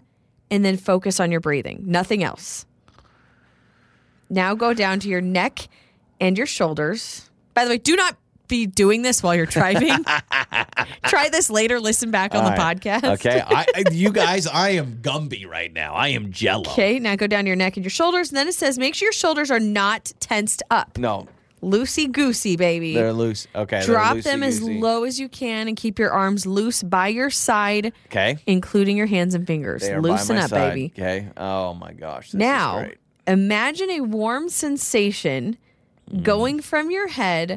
[0.51, 1.83] and then focus on your breathing.
[1.87, 2.67] Nothing else.
[4.29, 5.69] Now go down to your neck
[6.21, 7.31] and your shoulders.
[7.55, 8.17] By the way, do not
[8.49, 10.05] be doing this while you're driving.
[11.07, 11.81] Try this later.
[11.81, 12.79] Listen back on All the right.
[12.81, 13.05] podcast.
[13.15, 13.43] Okay.
[13.47, 15.95] I, you guys, I am Gumby right now.
[15.95, 16.71] I am Jello.
[16.71, 18.29] Okay, now go down your neck and your shoulders.
[18.31, 20.99] And then it says make sure your shoulders are not tensed up.
[20.99, 21.29] No,
[21.63, 22.95] Loosey goosey, baby.
[22.95, 23.47] they're loose.
[23.55, 23.83] Okay.
[23.85, 27.93] Drop them as low as you can and keep your arms loose by your side,
[28.07, 28.39] Okay.
[28.47, 29.83] including your hands and fingers.
[29.83, 30.75] They are by Loosen my up, side.
[30.75, 30.93] baby.
[30.97, 31.29] Okay.
[31.37, 32.35] Oh my gosh.
[32.35, 32.89] Now,
[33.27, 35.57] imagine a warm sensation
[36.09, 36.23] Mm.
[36.23, 37.51] going from your head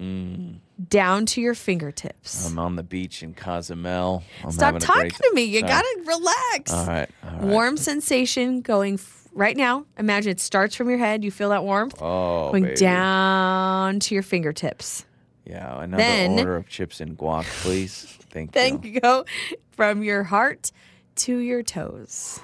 [0.88, 2.48] down to your fingertips.
[2.48, 4.24] I'm on the beach in Cozumel.
[4.44, 5.44] I'm Stop talking to me.
[5.44, 6.72] You gotta relax.
[6.72, 7.10] All right.
[7.24, 7.42] All right.
[7.44, 9.86] Warm sensation going f- right now.
[9.98, 11.24] Imagine it starts from your head.
[11.24, 12.76] You feel that warmth Oh, going baby.
[12.78, 15.06] down to your fingertips.
[15.46, 15.82] Yeah.
[15.82, 18.18] Another Then- order of chips and guac, please.
[18.32, 18.92] Thank Then you.
[18.92, 19.26] you go
[19.72, 20.72] from your heart
[21.15, 22.39] to your toes.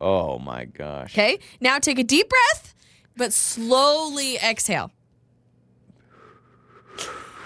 [0.00, 1.12] Oh my gosh.
[1.14, 1.38] Okay.
[1.60, 2.74] Now take a deep breath,
[3.16, 4.90] but slowly exhale.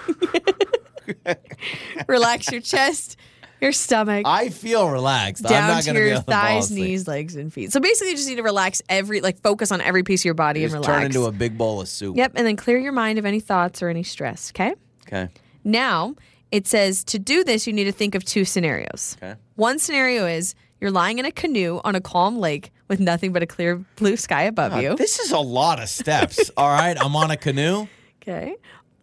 [2.08, 3.16] Relax your chest,
[3.60, 5.44] your stomach, I feel relaxed.
[5.44, 7.72] I'm down to your thighs, knees, legs, and feet.
[7.72, 10.34] So basically, you just need to relax every, like, focus on every piece of your
[10.34, 11.14] body Just and turn relax.
[11.16, 12.16] into a big bowl of soup.
[12.16, 12.32] yep.
[12.36, 14.50] And then clear your mind of any thoughts or any stress.
[14.52, 14.74] Okay.
[15.06, 15.28] Okay.
[15.64, 16.14] Now,
[16.50, 19.16] it says to do this, you need to think of two scenarios.
[19.22, 19.34] Okay.
[19.56, 23.42] One scenario is you're lying in a canoe on a calm lake with nothing but
[23.42, 24.96] a clear blue sky above you.
[24.96, 26.50] This is a lot of steps.
[26.56, 26.96] All right.
[26.98, 27.86] I'm on a canoe.
[28.22, 28.54] Okay.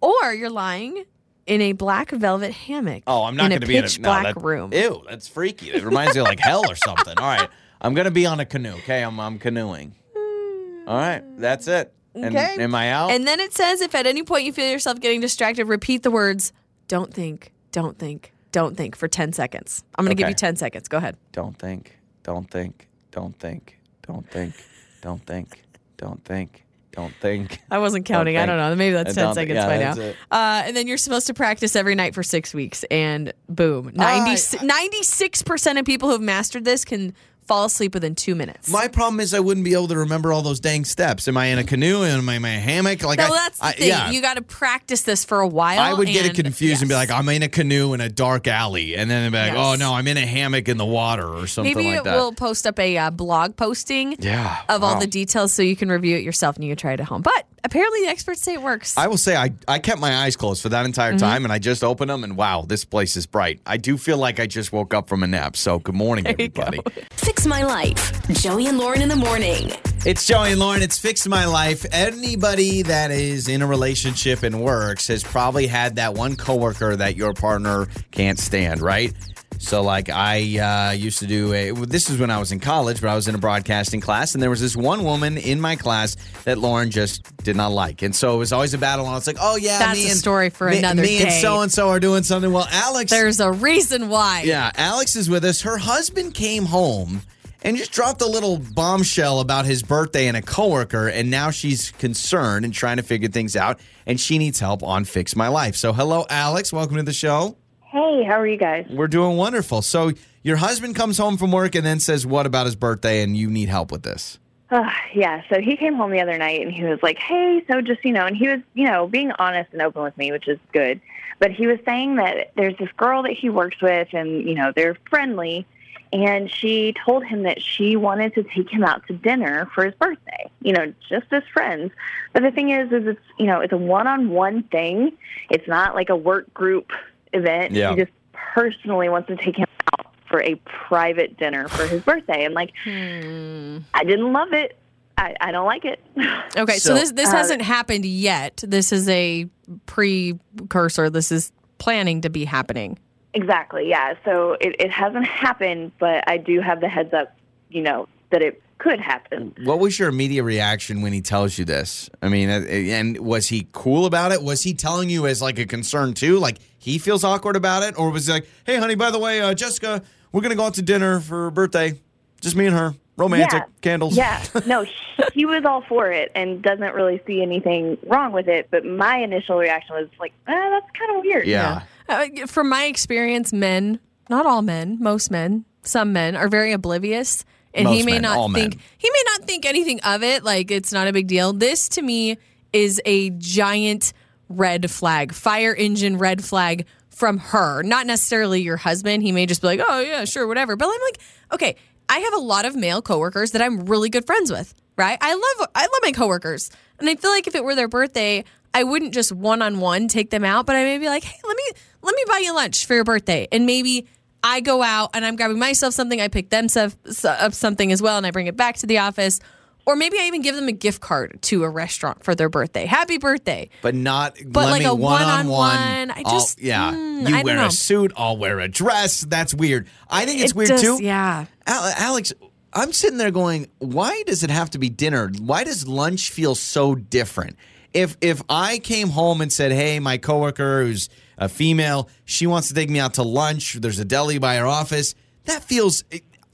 [0.02, 1.06] Or you're lying
[1.46, 3.04] in a black velvet hammock.
[3.08, 4.74] Oh, I'm not going to be in pitch a no, black that- room.
[4.74, 5.70] Ew, that's freaky.
[5.72, 7.18] It reminds me of like hell or something.
[7.18, 7.50] All right,
[7.82, 8.74] I'm going to be on a canoe.
[8.76, 9.96] Okay, I'm I'm canoeing.
[10.16, 10.88] Mm.
[10.88, 11.94] All right, that's it.
[12.16, 12.56] And, Okay.
[12.64, 13.12] am I out?
[13.12, 16.10] And then it says if at any point you feel yourself getting distracted, repeat the
[16.12, 16.52] words
[16.88, 19.84] don't think, don't think, don't think for 10 seconds.
[19.96, 20.88] I'm going to give you 10 seconds.
[20.88, 21.16] Go ahead.
[21.32, 22.00] don't think.
[22.24, 22.88] Don't think.
[23.12, 23.78] Don't think.
[24.08, 24.54] Don't think.
[25.02, 25.64] Don't think.
[25.98, 26.26] Don't think.
[26.26, 26.66] don't think.
[26.98, 27.62] I don't think.
[27.72, 28.38] I wasn't counting.
[28.38, 28.76] I don't know.
[28.76, 30.14] Maybe that's I 10 don't- seconds yeah, by now.
[30.32, 33.92] Uh, and then you're supposed to practice every night for six weeks, and boom.
[33.94, 37.14] 90, 96% of people who've mastered this can
[37.48, 38.70] fall asleep within two minutes.
[38.70, 41.28] My problem is I wouldn't be able to remember all those dang steps.
[41.28, 42.04] Am I in a canoe?
[42.04, 43.04] Am I in a hammock?
[43.04, 43.88] Like, no, I, that's the I- thing.
[43.90, 44.12] yeah.
[44.12, 45.80] You got to practice this for a while.
[45.80, 48.10] I would get it and- confused and be like, I'm in a canoe in a
[48.10, 49.58] dark alley, and then be like, Yes.
[49.60, 52.16] oh no, I'm in a hammock in the water or something Maybe like that.
[52.16, 55.90] we'll post up a uh, blog posting yeah, of all the details so you can
[55.90, 57.22] review it yourself and you can try it at home.
[57.22, 58.98] But apparently, the experts say it works.
[58.98, 61.18] I will say I, I kept my eyes closed for that entire Mm-hmm.
[61.20, 63.62] time, and I just opened them, and wow, this place is bright.
[63.66, 65.56] I do feel like I just woke up from a nap.
[65.56, 66.32] So good morning, go.
[66.32, 66.80] everybody.
[67.48, 68.28] Fix My Life.
[68.42, 69.72] Joey and Lauren in the morning.
[70.06, 70.82] It's Joey and Lauren.
[70.82, 71.86] It's Fix My Life.
[71.94, 77.16] Anybody that is in a relationship and works has probably had that one coworker that
[77.16, 79.14] your partner can't stand, right?
[79.60, 81.72] So, like, I uh, used to do a.
[81.72, 84.44] This is when I was in college, but I was in a broadcasting class, and
[84.44, 88.14] there was this one woman in my class that Lauren just did not like, and
[88.14, 89.06] so it was always a battle.
[89.06, 91.24] And I was like, "Oh yeah, That's me a and story for me, another me
[91.24, 94.44] and so and so are doing something." Well, Alex, There's a reason why.
[94.44, 95.62] yeah, Alex is with us.
[95.62, 97.22] Her husband came home
[97.68, 101.92] and just dropped a little bombshell about his birthday and a coworker, and now she's
[101.92, 105.76] concerned and trying to figure things out, and she needs help on Fix My Life.
[105.76, 106.72] So, hello, Alex.
[106.72, 107.58] Welcome to the show.
[107.84, 108.86] Hey, how are you guys?
[108.90, 109.82] We're doing wonderful.
[109.82, 110.14] So,
[110.44, 113.50] your husband comes home from work and then says, "What about his birthday?" And you
[113.50, 114.40] need help with this.
[114.72, 117.80] Uh, yeah, so he came home the other night and he was like, hey, so
[117.80, 120.50] just, you know, and he was, you know, being honest and open with me, which
[120.50, 121.00] is good.
[121.40, 124.74] But he was saying that there's this girl that he works with and, you know,
[124.76, 125.66] they're friendly.
[126.14, 129.94] And she told him that she wanted to take him out to dinner for his
[129.96, 131.92] birthday, you know, just as friends.
[132.34, 135.12] But the thing is, is it's, you know, it's a one-on-one thing.
[135.50, 136.92] It's not like a work group
[137.34, 137.74] event.
[137.74, 137.92] Yeah.
[137.92, 139.68] He just personally wants to take him
[140.00, 140.56] out for a
[140.88, 142.46] private dinner for his birthday.
[142.46, 144.78] And like, I didn't love it.
[145.18, 146.00] I, I don't like it.
[146.58, 148.64] Okay, so, So- this this Uh, hasn't happened yet.
[148.66, 149.48] This is a
[149.88, 151.10] precursor.
[151.10, 152.98] This is planning to be happening.
[153.34, 153.90] Exactly.
[153.90, 154.16] Yeah.
[154.26, 157.36] So it, it hasn't happened, but I do have the heads up,
[157.70, 159.56] you know, that it could happen.
[159.64, 162.10] What was your immediate reaction when he tells you this?
[162.22, 164.44] I mean, uh, and was he cool about it?
[164.44, 166.38] Was he telling you as like a concern too?
[166.38, 169.42] Like he feels awkward about it, or was he like, "Hey, honey, by the way,
[169.42, 172.00] uh, Jessica, we're gonna go out to dinner for her birthday,
[172.40, 173.66] just me and her, romantic Yeah.
[173.82, 174.44] candles." Yeah.
[174.66, 174.94] No, he,
[175.34, 178.70] he was all for it and doesn't really see anything wrong with it.
[178.72, 181.46] But my initial reaction was like, eh, that's kind of weird.
[181.48, 181.84] yeah.
[182.10, 184.00] Uh, from my experience, men,
[184.30, 187.44] not all men, most men, some men are very oblivious.
[187.74, 188.84] And he may men, not think men.
[188.98, 191.52] he may not think anything of it, like it's not a big deal.
[191.54, 192.38] This to me
[192.74, 194.14] is a giant
[194.50, 197.84] red flag, fire engine red flag from her.
[197.84, 199.22] Not necessarily your husband.
[199.22, 200.76] He may just be like, Oh yeah, sure, whatever.
[200.76, 201.20] But I'm like,
[201.54, 201.76] okay,
[202.10, 205.18] I have a lot of male coworkers that I'm really good friends with, right?
[205.22, 206.70] I love I love my coworkers.
[207.00, 208.44] And I feel like if it were their birthday,
[208.74, 211.40] I wouldn't just one on one take them out, but I may be like, hey,
[211.46, 211.64] let me
[212.02, 214.08] let me buy you lunch for your birthday, and maybe
[214.44, 218.18] I go out and I'm grabbing myself something, I pick them up something as well,
[218.18, 219.40] and I bring it back to the office,
[219.88, 222.86] or maybe I even give them a gift card to a restaurant for their birthday.
[222.86, 223.70] Happy birthday!
[223.82, 225.48] But not But like a one-on-one.
[225.48, 226.92] one-on-one, I I'll- just- yeah.
[226.92, 229.22] mm, you I wear a suit, I'll wear a dress.
[229.22, 229.88] That's weird.
[230.10, 231.00] I think it's It weird does- too.
[231.02, 231.46] Yeah.
[231.66, 232.34] Al- Alex,
[232.74, 235.32] I'm sitting there going, why does it have to be dinner?
[235.40, 237.56] Why does lunch feel so different?
[237.94, 242.68] If if I came home and said, "Hey, my coworker who's a female, she wants
[242.68, 243.76] to take me out to lunch.
[243.82, 245.16] There's a deli by her office."
[245.46, 246.04] That feels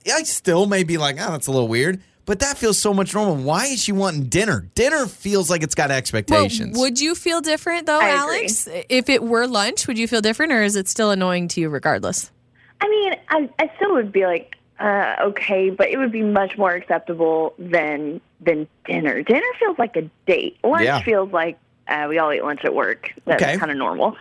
[0.05, 3.13] I still may be like, "Oh, that's a little weird." But that feels so much
[3.13, 3.35] normal.
[3.35, 4.69] Why is she wanting dinner?
[4.75, 6.77] Dinner feels like it's got Well, expectations.
[6.77, 8.37] would you feel different though, I agree.
[8.39, 8.67] Alex?
[8.89, 11.67] If it were lunch, would you feel different, or is it still annoying to you
[11.69, 12.31] regardless?
[12.79, 16.57] I mean, I, I still would be like, uh, okay, but it would be much
[16.57, 19.21] more acceptable than than dinner.
[19.23, 20.57] Dinner feels like a date.
[20.63, 21.01] Lunch Yeah.
[21.01, 21.57] feels like
[21.87, 23.13] uh, we all eat lunch at work.
[23.25, 23.57] That's Okay.
[23.57, 24.15] kind of normal.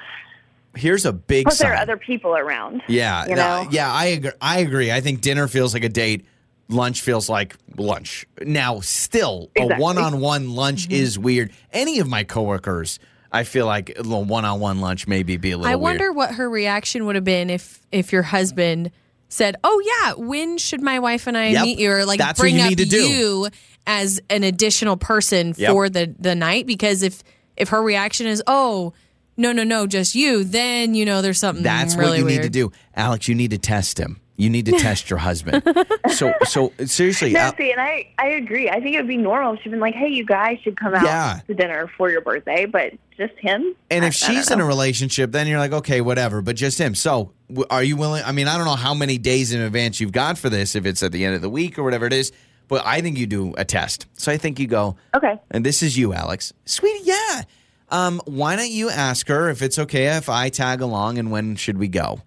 [0.75, 2.83] Here's a big Plus, there are other people around.
[2.89, 3.69] Yeah, you no, know?
[3.71, 4.31] yeah, I agree.
[4.41, 4.91] I agree.
[4.93, 6.25] I think dinner feels like a date.
[6.69, 8.27] Lunch feels like lunch.
[8.41, 11.03] Now, still, a one-on-one lunch mm-hmm.
[11.03, 11.53] is weird.
[11.73, 12.99] Any of my coworkers,
[13.31, 15.83] I feel like a little one-on-one lunch maybe be a little I weird.
[15.83, 18.91] wonder what her reaction would have been if if your husband
[19.29, 21.65] said, "Oh yeah, when should my wife and I Yep.
[21.65, 23.03] meet you?" Or like That's what bring you up need to do.
[23.03, 23.49] you
[23.87, 25.71] as an additional person Yep.
[25.73, 26.67] for the the night.
[26.67, 27.23] Because if
[27.57, 28.93] if her reaction is, "Oh
[29.37, 32.37] no no no, just you," then you know there's something That's really what you weird.
[32.43, 33.29] need to do, Alex.
[33.29, 34.21] You need to test him.
[34.43, 35.63] You need to test your husband.
[36.11, 38.69] So, so seriously, No, Al- see, and I, I agree.
[38.69, 40.95] I think it would be normal if she'd been like, hey, you guys should come
[40.95, 41.41] out Yeah.
[41.47, 43.75] to dinner for your birthday, but just him?
[43.91, 46.43] And I- if she's in a relationship, then you're like, okay, whatever.
[46.43, 46.95] But just him.
[46.95, 47.33] So,
[47.71, 48.23] are you willing?
[48.25, 50.87] I mean, I don't know how many days in advance you've got for this, if
[50.87, 52.33] it's at the end of the week or whatever it is.
[52.69, 54.07] but I think you do a test.
[54.15, 55.39] So I think you go, Okay.
[55.51, 56.53] and this is you, Alex.
[56.65, 57.43] Sweetie, yeah.
[57.91, 61.57] Um, why don't you ask her if it's okay if I tag along and when
[61.57, 62.23] should we go?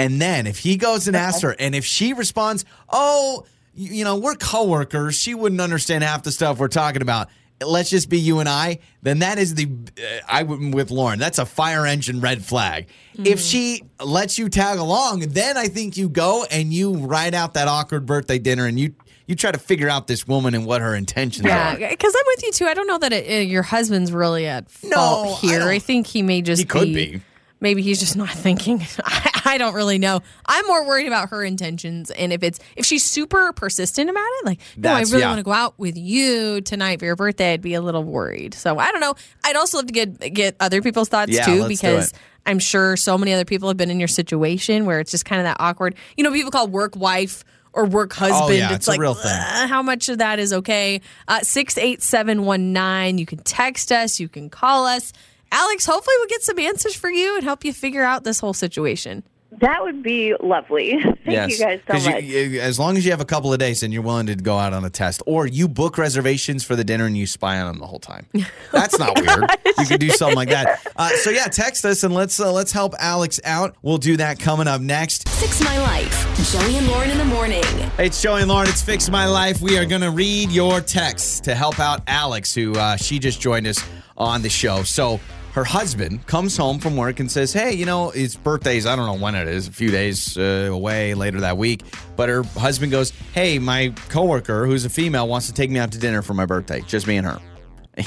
[0.00, 3.44] And then if he goes and asks her, and if she responds, oh,
[3.74, 7.28] you, know, we're coworkers, she wouldn't understand half the stuff we're talking about.
[7.62, 8.78] Let's just be you and I.
[9.02, 9.66] Then that is the
[9.98, 11.18] uh, I would with Lauren.
[11.18, 12.88] That's a fire engine red flag.
[13.18, 17.52] If she lets you tag along, then I think you go and you ride out
[17.54, 18.94] that awkward birthday dinner and you
[19.26, 21.76] you try to figure out this woman and what her intentions Yeah, are.
[21.76, 22.64] because I'm with you too.
[22.66, 25.58] I don't know that it, uh, your husband's really at fault No, here.
[25.60, 27.20] don't- I, think he may just He could be.
[27.60, 28.82] Maybe he's just not thinking.
[29.04, 30.20] I, I don't really know.
[30.46, 34.46] I'm more worried about her intentions, and if it's if she's super persistent about it,
[34.46, 35.28] like no, I really yeah.
[35.28, 37.52] want to go out with you tonight for your birthday.
[37.52, 38.54] I'd be a little worried.
[38.54, 39.14] So I don't know.
[39.44, 42.12] I'd also love to get get other people's thoughts Yeah, too, because.
[42.46, 45.40] I'm sure so many other people have been in your situation where it's just kind
[45.40, 45.94] of that awkward.
[46.16, 48.42] You know, people call work wife or work husband.
[48.42, 49.30] Oh, yeah, it's a like real thing.
[49.68, 51.00] how much of that is okay?
[51.28, 53.18] Uh, six eight seven one nine.
[53.18, 54.18] You can text us.
[54.20, 55.12] You can call us.
[55.52, 58.52] Alex, hopefully we'll get some answers for you and help you figure out this whole
[58.54, 59.24] situation.
[59.60, 60.92] That would be lovely.
[61.26, 62.22] Thank you guys so 'Cause you- much.
[62.22, 64.56] you- as long as you have a couple of days and you're willing to go
[64.56, 67.66] out on a test, or you book reservations for the dinner and you spy on
[67.66, 68.26] them the whole time.
[68.72, 69.44] That's not weird.
[69.80, 70.86] You could do something like that.
[70.94, 73.76] Uh, so yeah, text us and let's uh, let's help Alex out.
[73.80, 75.26] We'll do that coming up next.
[75.30, 76.52] Fix My Life.
[76.52, 77.62] Joey and Lauren in the morning.
[77.96, 78.68] Hey, it's Joey and Lauren.
[78.68, 79.62] It's Fix My Life.
[79.62, 83.40] We are going to read your texts to help out Alex, who uh, she just
[83.40, 83.82] joined us
[84.18, 84.82] on the show.
[84.82, 85.18] So
[85.52, 89.06] her husband comes home from work and says, Hey, you know, his birthday's, I don't
[89.06, 91.82] know when it is, a few days uh, away later that week.
[92.16, 95.92] But her husband goes, Hey, my coworker, who's a female, wants to take me out
[95.92, 97.40] to dinner for my birthday, just me and her.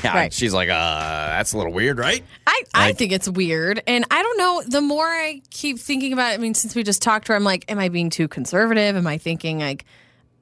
[0.04, 0.34] Yeah, Right.
[0.34, 0.74] she's like, uh,
[1.28, 2.24] that's a little weird, right?
[2.48, 3.84] I, I Like- think it's weird.
[3.86, 4.64] And I don't know.
[4.66, 7.36] The more I keep thinking about it, I mean, since we just talked to her,
[7.36, 8.96] I'm like, am I being too conservative?
[8.96, 9.86] Am I thinking like,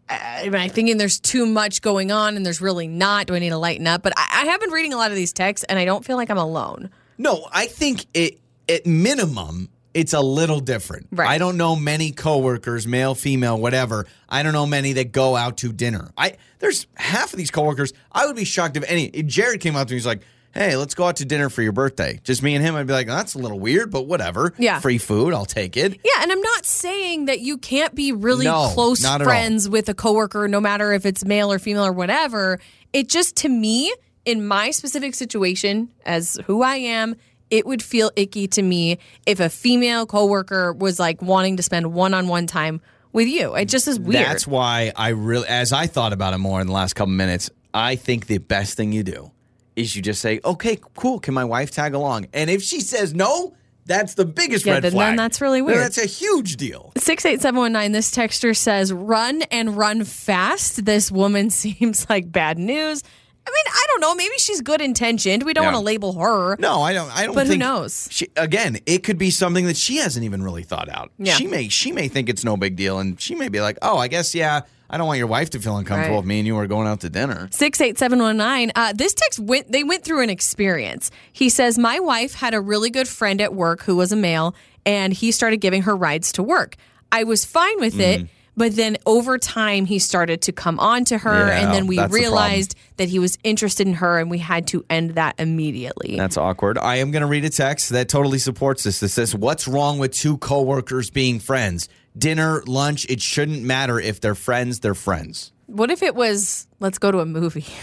[0.10, 3.28] am I thinking there's too much going on and there's really not?
[3.28, 4.04] Do I need to lighten up?
[4.04, 6.18] But I, I have been reading a lot of these texts and I don't feel
[6.18, 6.90] like I'm alone.
[7.18, 11.08] No, I think it at minimum it's a little different.
[11.12, 11.30] Right.
[11.30, 14.08] I don't know many coworkers, male, female, whatever.
[14.30, 16.12] I don't know many that go out to dinner.
[16.18, 17.94] I there's half of these coworkers.
[18.12, 19.10] I would be shocked if any.
[19.10, 20.22] Jared came up to me, he's like,
[20.54, 22.76] "Hey, let's go out to dinner for your birthday." Just me and him.
[22.76, 24.54] I'd be like, oh, "That's a little weird, but whatever.
[24.58, 24.80] Yeah.
[24.80, 28.46] free food, I'll take it." Yeah, and I'm not saying that you can't be really
[28.46, 29.26] No, close at all.
[29.26, 32.60] friends with a coworker, no matter if it's male or female or whatever.
[32.94, 33.94] It just to me,
[34.26, 37.16] in my specific situation, as who I am,
[37.50, 41.94] it would feel icky to me if a female coworker was like wanting to spend
[41.94, 42.82] one-on-one time
[43.14, 43.56] with you.
[43.56, 44.26] It just is weird.
[44.26, 47.50] That's why I really, as I thought about it more in the last couple minutes,
[47.74, 49.32] I think the best thing you do
[49.76, 51.20] is you just say, "Okay, cool.
[51.20, 53.54] Can my wife tag along?" And if she says no,
[53.86, 55.08] that's the biggest Yeah, red then- flag.
[55.10, 55.80] then that's really Then weird.
[55.80, 56.92] That's a huge deal.
[56.98, 60.86] 68719, this texter says, run and run fast.
[60.86, 63.02] This woman seems like bad news.
[63.46, 64.14] I mean, I don't know.
[64.16, 65.44] Maybe she's good intentioned.
[65.44, 65.72] We don't Yeah.
[65.72, 66.56] want to label her.
[66.60, 67.10] No, I don't.
[67.16, 67.34] I don't.
[67.36, 68.08] But who think knows?
[68.12, 71.12] She, again, it could be something that she hasn't even really thought out.
[71.18, 71.34] Yeah.
[71.36, 71.68] She may.
[71.68, 74.36] She may think it's no big deal, and she may be like, "Oh, I guess
[74.36, 74.62] yeah.
[74.90, 76.24] I don't want your wife to feel uncomfortable Right.
[76.24, 78.72] if me and you are going out to dinner." 68719.
[78.76, 81.10] Uh, this text went, they went through an experience.
[81.32, 84.54] He says, My wife had a really good friend at work who was a male,
[84.86, 86.76] and he started giving her rides to work.
[87.12, 88.28] I was fine with it.
[88.62, 91.96] But then over time, he started to come on to her, Yeah, and then we
[91.96, 92.34] that's the problem.
[92.34, 96.16] realized that he was interested in her, and we had to end that immediately.
[96.16, 96.78] That's awkward.
[96.78, 99.00] I am going to read a text that totally supports this.
[99.00, 101.90] That says, "What's wrong with two coworkers being friends?
[102.16, 103.08] Dinner, lunch.
[103.10, 104.82] It shouldn't matter if they're friends.
[104.82, 107.66] They're friends." What if it was, let's go to a movie?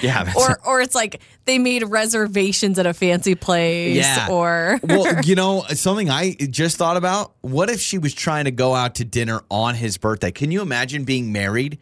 [0.00, 0.24] Yeah.
[0.24, 4.28] That's or or it's like they made reservations at a fancy place Yeah.
[4.30, 7.32] or well, you know, something I just thought about.
[7.40, 10.30] What if she was trying to go out to dinner on his birthday?
[10.30, 11.78] Can you imagine being married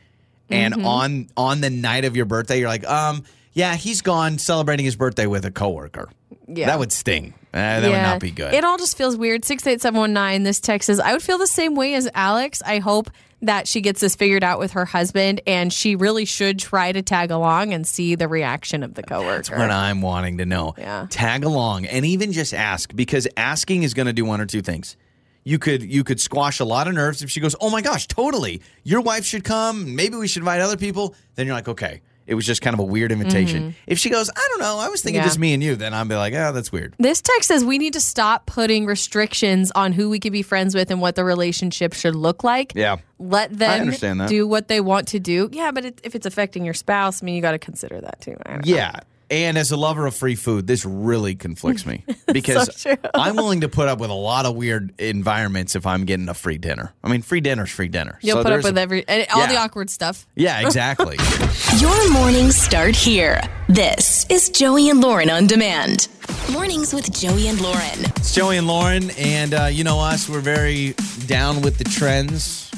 [0.48, 0.86] and Mm-hmm.
[0.86, 4.96] on on the night of your birthday, you're like, um, yeah, he's gone celebrating his
[4.96, 6.08] birthday with a coworker.
[6.48, 6.66] Yeah.
[6.66, 7.34] that would sting.
[7.54, 8.52] Uh, that would not be good.
[8.54, 9.44] It all just feels weird.
[9.44, 12.62] 68719, this text says, I would feel the same way as Alex.
[12.64, 13.10] I hope
[13.42, 17.02] that she gets this figured out with her husband and she really should try to
[17.02, 19.36] tag along and see the reaction of the coworker.
[19.36, 20.74] That's what I'm wanting to know.
[20.76, 21.06] Yeah.
[21.10, 24.62] Tag along and even just ask because asking is going to do one or two
[24.62, 24.96] things.
[25.42, 28.06] You could you could squash a lot of nerves if she goes, "Oh my gosh,
[28.06, 28.60] totally.
[28.84, 29.96] Your wife should come.
[29.96, 32.80] Maybe we should invite other people." Then you're like, "Okay, it was just kind of
[32.80, 34.78] a weird invitation." If she goes, "I don't know.
[34.78, 35.24] I was thinking Mm-hmm.
[35.24, 35.28] Yeah.
[35.28, 37.76] just me and you." Then I'd be like, "Oh, that's weird." This text says we
[37.76, 41.24] need to stop putting restrictions on who we can be friends with and what the
[41.24, 42.72] relationship should look like.
[42.74, 42.96] Yeah.
[43.18, 43.90] Let them
[44.28, 45.50] do what they want to do.
[45.52, 48.20] Yeah, but it, if it's affecting your spouse, I mean, you got to consider that
[48.22, 48.36] too.
[48.46, 48.90] Don't know.
[49.30, 49.36] Yeah.
[49.48, 52.96] And as a lover of free food, this really conflicts me because true.
[53.14, 56.34] I'm willing to put up with a lot of weird environments if I'm getting a
[56.34, 56.92] free dinner.
[57.04, 58.18] I mean, free dinner's free dinner.
[58.22, 60.26] You'll So put up with a- every and all the awkward stuff.
[60.34, 61.16] Yeah, exactly.
[61.78, 63.40] Your mornings start here.
[63.68, 66.08] This is Joey and Lauren on demand.
[66.52, 68.04] Mornings with Joey and Lauren.
[68.16, 70.94] it's Joey and Lauren, and uh, you know us, we're very
[71.26, 72.70] down with the trends.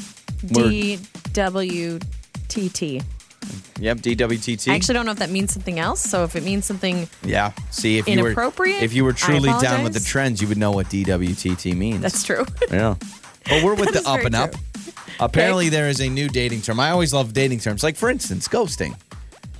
[0.46, 0.98] D
[1.32, 1.98] W
[2.48, 3.00] T T.
[3.80, 4.70] Yep, DWTT.
[4.70, 6.00] I actually don't know if that means something else.
[6.00, 7.52] So if it means something, yeah.
[7.70, 8.82] See, if you were Inappropriate?
[8.82, 12.00] if you were truly down with the trends, you would know what DWTT means.
[12.00, 12.44] that's true.
[12.70, 12.94] Yeah.
[13.48, 14.52] But we're with the up and up.
[14.52, 14.92] true.
[15.18, 16.78] Apparently, there is a new dating term.
[16.78, 17.82] I always love dating terms.
[17.82, 18.94] Like, for instance, ghosting.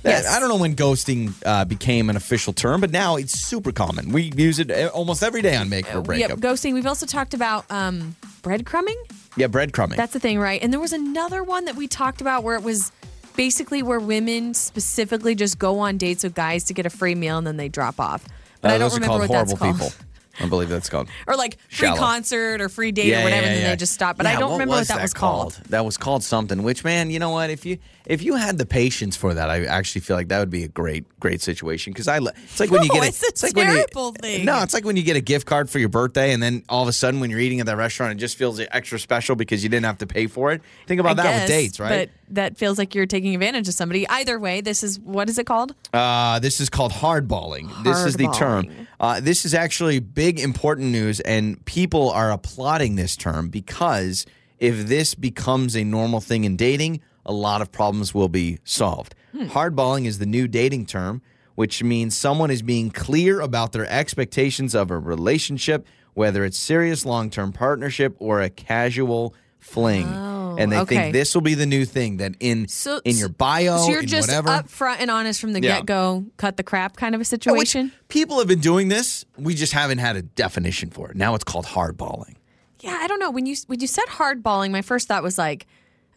[0.05, 0.25] Yes.
[0.33, 4.13] I don't know when ghosting uh, became an official term, but now it's super common.
[4.13, 6.21] We use it uh, almost every day on Make or Break.
[6.21, 6.73] yep, ghosting.
[6.73, 8.95] We've also talked about um, breadcrumbing.
[9.37, 9.95] yeah, breadcrumbing.
[9.97, 10.61] That's the thing, right?
[10.61, 12.91] And there was another one that we talked about where it was
[13.35, 17.37] basically where women specifically just go on dates with guys to get a free meal
[17.37, 18.23] and then they drop off.
[18.61, 19.75] But Uh, I don't remember called what that's called.
[19.75, 19.91] people.
[20.39, 21.09] I believe that's called.
[21.27, 21.99] Or like free Shallow.
[21.99, 23.69] concert or free date Yeah, or whatever, yeah, and then yeah.
[23.71, 24.17] they just stop.
[24.17, 25.53] But Yeah, I don't remember what that, was called.
[25.69, 26.63] That was called something.
[26.63, 27.49] Which man, you know what?
[27.51, 30.49] If you if you had the patience for that, I actually feel like that would
[30.49, 31.93] be a great great situation.
[31.93, 34.45] Because I, it's like when you get a, it's a like when you- terrible thing.
[34.45, 36.83] No, it's like when you get a gift card for your birthday, and then all
[36.83, 39.63] of a sudden when you're eating at that restaurant, it just feels extra special because
[39.63, 40.61] you didn't have to pay for it.
[40.87, 42.09] Think about I that guess, with dates, right?
[42.09, 44.07] But that feels like you're taking advantage of somebody.
[44.09, 45.75] Either way, this is what is it called?
[45.93, 47.83] Uh, this is called hardballing.
[47.83, 48.67] This is the term.
[48.99, 54.25] Uh, this is actually big, important news, and people are applauding this term because
[54.59, 59.15] if this becomes a normal thing in dating, a lot of problems will be solved.
[59.31, 59.45] Hmm.
[59.47, 61.21] Hardballing is the new dating term,
[61.55, 67.05] which means someone is being clear about their expectations of a relationship, whether it's serious
[67.05, 70.05] long term partnership or a casual fling.
[70.07, 70.95] Oh, and they Oh, okay.
[70.95, 74.01] think this will be the new thing that in So- in your bio, so you're
[74.03, 74.49] just whatever.
[74.49, 75.77] upfront and honest from the Yeah.
[75.77, 77.91] get go, cut the crap kind of a Which situation.
[78.09, 79.25] people have been doing this.
[79.37, 81.15] We just haven't had a definition for it.
[81.15, 82.35] Now it's called hardballing.
[82.81, 83.31] Yeah, I don't know.
[83.31, 85.65] When you when you said hardballing, my first thought was like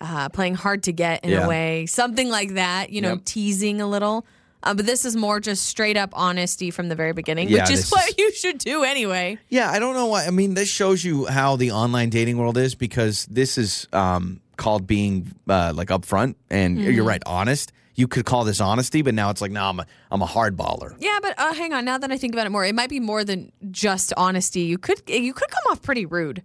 [0.01, 1.44] uh, playing hard to get in Yeah.
[1.44, 2.90] a way, something like that.
[2.90, 3.24] You know, Yep.
[3.24, 4.26] teasing a little.
[4.62, 7.70] Uh, but this is more just straight up honesty from the very beginning, Yeah, which
[7.70, 9.38] is what is- you should do anyway.
[9.49, 10.26] Yeah, I don't know why.
[10.26, 14.40] I mean, this shows you how the online dating world is because this is um,
[14.57, 17.72] called being uh, like upfront and you're right, honest.
[17.94, 20.97] You could call this honesty, but now it's like, no, I'm a, I'm a hardballer.
[20.99, 21.84] Yeah, but uh, hang on.
[21.84, 24.62] Now that I think about it more, it might be more than just honesty.
[24.62, 26.42] You could you could come off pretty rude.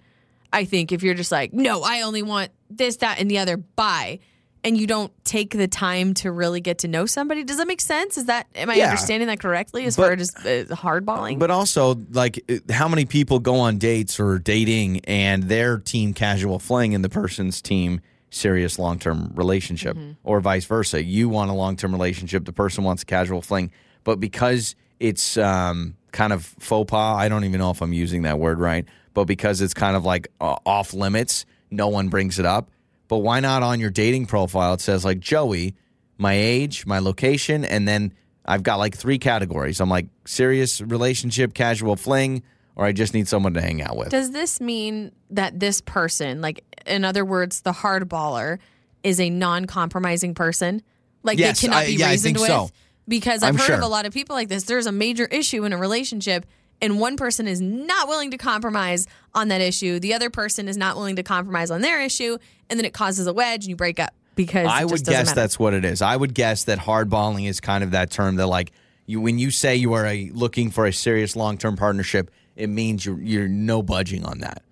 [0.54, 3.58] I think if you're just like, no, I only want this, that, and the other.
[3.58, 4.20] Bye.
[4.64, 7.44] And you don't take the time to really get to know somebody.
[7.44, 8.16] Does that make sense?
[8.18, 8.90] Is that am I Yeah.
[8.90, 9.86] understanding that correctly?
[9.86, 12.40] As But- far as uh, hardballing, But also, like,
[12.70, 17.10] how many people go on dates or dating and their team casual fling and the
[17.10, 21.04] person's team serious long term relationship, or vice versa?
[21.04, 23.72] You want a long term relationship, the person wants a casual fling,
[24.04, 28.22] but because it's um, kind of faux pas, I don't even know if I'm using
[28.24, 32.40] that word right, but because it's kind of like uh, off limits, no one brings
[32.40, 32.70] it up.
[33.08, 34.74] But why not on your dating profile?
[34.74, 35.76] It says like Joey,
[36.18, 38.14] my age, my location, and then
[38.46, 39.82] I've got like three categories.
[39.82, 42.44] I'm like serious relationship, casual fling,
[42.76, 44.10] or I just need someone to hang out with.
[44.10, 48.60] does this mean that this person, like in other words, the hardballer,
[49.04, 50.82] is a non-compromising person?
[51.24, 52.48] Like Yes, they cannot I- be yeah, I reasoned think with.
[52.58, 52.70] so.
[53.08, 54.64] Because I've I'm heard of a lot of people like this.
[54.64, 56.46] There's a major issue in a relationship,
[56.82, 60.00] and one person is not willing to compromise on that issue.
[60.00, 62.38] The other person is not willing to compromise on their issue,
[62.70, 65.36] and then it causes a wedge, and you break up because I would guess matter.
[65.36, 66.02] that's what it is.
[66.02, 68.72] I would guess that hardballing is kind of that term that like
[69.06, 72.68] you when you say you are a, looking for a serious long term partnership, it
[72.68, 74.64] means you're you're no budging on that.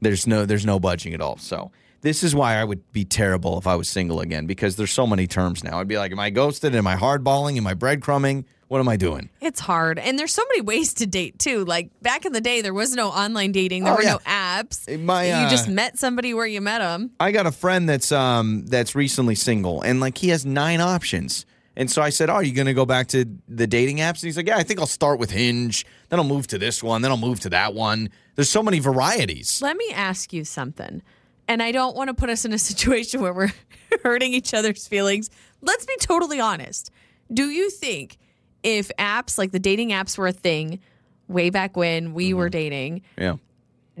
[0.00, 1.36] There's no there's no budging at all.
[1.38, 4.92] So this is why I would be terrible if I was single again because there's
[4.92, 5.80] so many terms now.
[5.80, 6.74] I'd be like, am I ghosted?
[6.74, 7.56] Am I hardballing?
[7.56, 8.44] Am I breadcrumbing?
[8.68, 9.30] What am I doing?
[9.40, 9.98] It's hard.
[9.98, 11.64] And there's so many ways to date too.
[11.64, 14.12] Like back in the day, there was no online dating, there Oh, were yeah.
[14.12, 14.86] no apps.
[15.02, 17.10] My, you uh, just met somebody where you met them.
[17.18, 21.46] I got a friend that's um that's recently single and like he has nine options.
[21.76, 24.14] And so I said, "Oh, are you going to go back to the dating apps?"
[24.20, 26.82] And he's like, "Yeah, I think I'll start with Hinge, then I'll move to this
[26.82, 28.10] one, then I'll move to that one.
[28.34, 31.02] There's so many varieties." Let me ask you something.
[31.46, 33.52] And I don't want to put us in a situation where we're
[34.02, 35.30] hurting each other's feelings.
[35.62, 36.90] Let's be totally honest.
[37.32, 38.18] Do you think
[38.62, 40.80] if apps like the dating apps were a thing
[41.28, 42.38] way back when we Mm-hmm.
[42.38, 43.36] were dating, Yeah.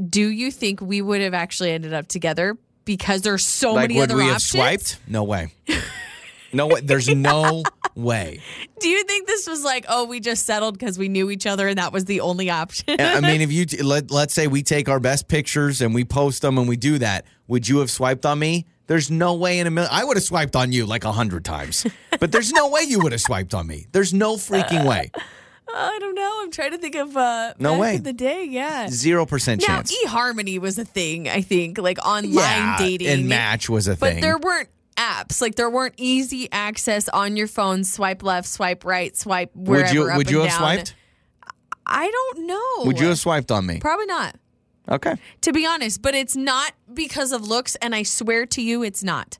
[0.08, 4.00] do you think we would have actually ended up together because there's so like many
[4.00, 4.50] would other we have options?
[4.50, 4.98] swiped?
[5.06, 5.52] No way.
[6.52, 6.80] no way.
[6.80, 7.62] There's no
[7.94, 8.40] way.
[8.80, 11.68] Do you think this was like, oh, we just settled because we knew each other
[11.68, 12.96] and that was the only option?
[12.98, 16.04] I mean, if you t- let let's say we take our best pictures and we
[16.04, 18.66] post them and we do that, would you have swiped on me?
[18.88, 19.90] There's no way in a million.
[19.92, 21.86] I would have swiped on you like a hundred times,
[22.18, 23.86] but there's no way you would have swiped on me.
[23.92, 25.12] There's no freaking way.
[25.72, 26.38] I don't know.
[26.42, 27.96] I'm trying to think of uh, No way.
[27.96, 28.44] in the day.
[28.44, 28.88] Yeah.
[28.88, 29.94] Zero percent Now, chance.
[30.04, 33.06] eHarmony was a thing, I think, like online yeah, dating.
[33.08, 34.14] and Match was a But thing.
[34.16, 35.42] But there weren't apps.
[35.42, 37.84] Like there weren't easy access on your phone.
[37.84, 39.84] Swipe left, swipe right, swipe wherever.
[39.84, 40.58] would you would you have down.
[40.58, 40.94] swiped?
[41.86, 42.86] I don't know.
[42.86, 43.78] Would you have swiped on me?
[43.80, 44.36] Probably not.
[44.90, 45.14] Okay.
[45.42, 49.02] To be honest, but it's not because of looks, and I swear to you, it's
[49.02, 49.38] not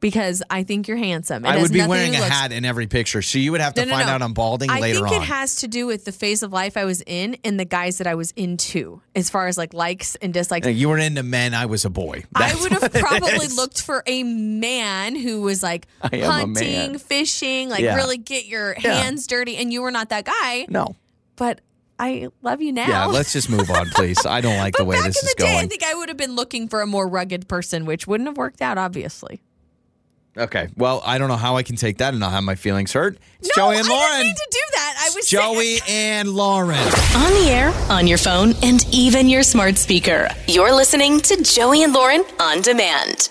[0.00, 1.46] because I think you're handsome.
[1.46, 2.28] It I would be wearing a looks.
[2.28, 4.12] hat in every picture, so you would have to No, no, find no.
[4.12, 5.22] out I'm balding I later think on.
[5.22, 7.98] it has to do with the phase of life I was in and the guys
[7.98, 10.66] that I was into, as far as like likes and dislikes.
[10.68, 11.54] You were into men.
[11.54, 12.24] I was a boy.
[12.34, 17.80] I would have probably looked for a man who was like I hunting, fishing, like
[17.80, 17.94] Yeah.
[17.96, 18.94] really get your Yeah.
[18.94, 20.66] hands dirty, and you were not that guy.
[20.68, 20.94] No.
[21.36, 21.62] But
[21.98, 22.88] I love you now.
[22.88, 24.24] Yeah, let's just move on, please.
[24.26, 26.18] I don't like the way this in is the day, I think I would have
[26.18, 29.40] been looking for a more rugged person, which wouldn't have worked out, obviously.
[30.36, 30.68] Okay.
[30.76, 33.18] Well, I don't know how I can take that and not have my feelings hurt.
[33.38, 34.94] It's no, Joey and I didn't mean to do that.
[34.98, 36.76] I was Joey and Lauren.
[36.78, 40.28] On the air, on your phone, and even your smart speaker.
[40.48, 43.28] You're listening to Joey and Lauren on demand.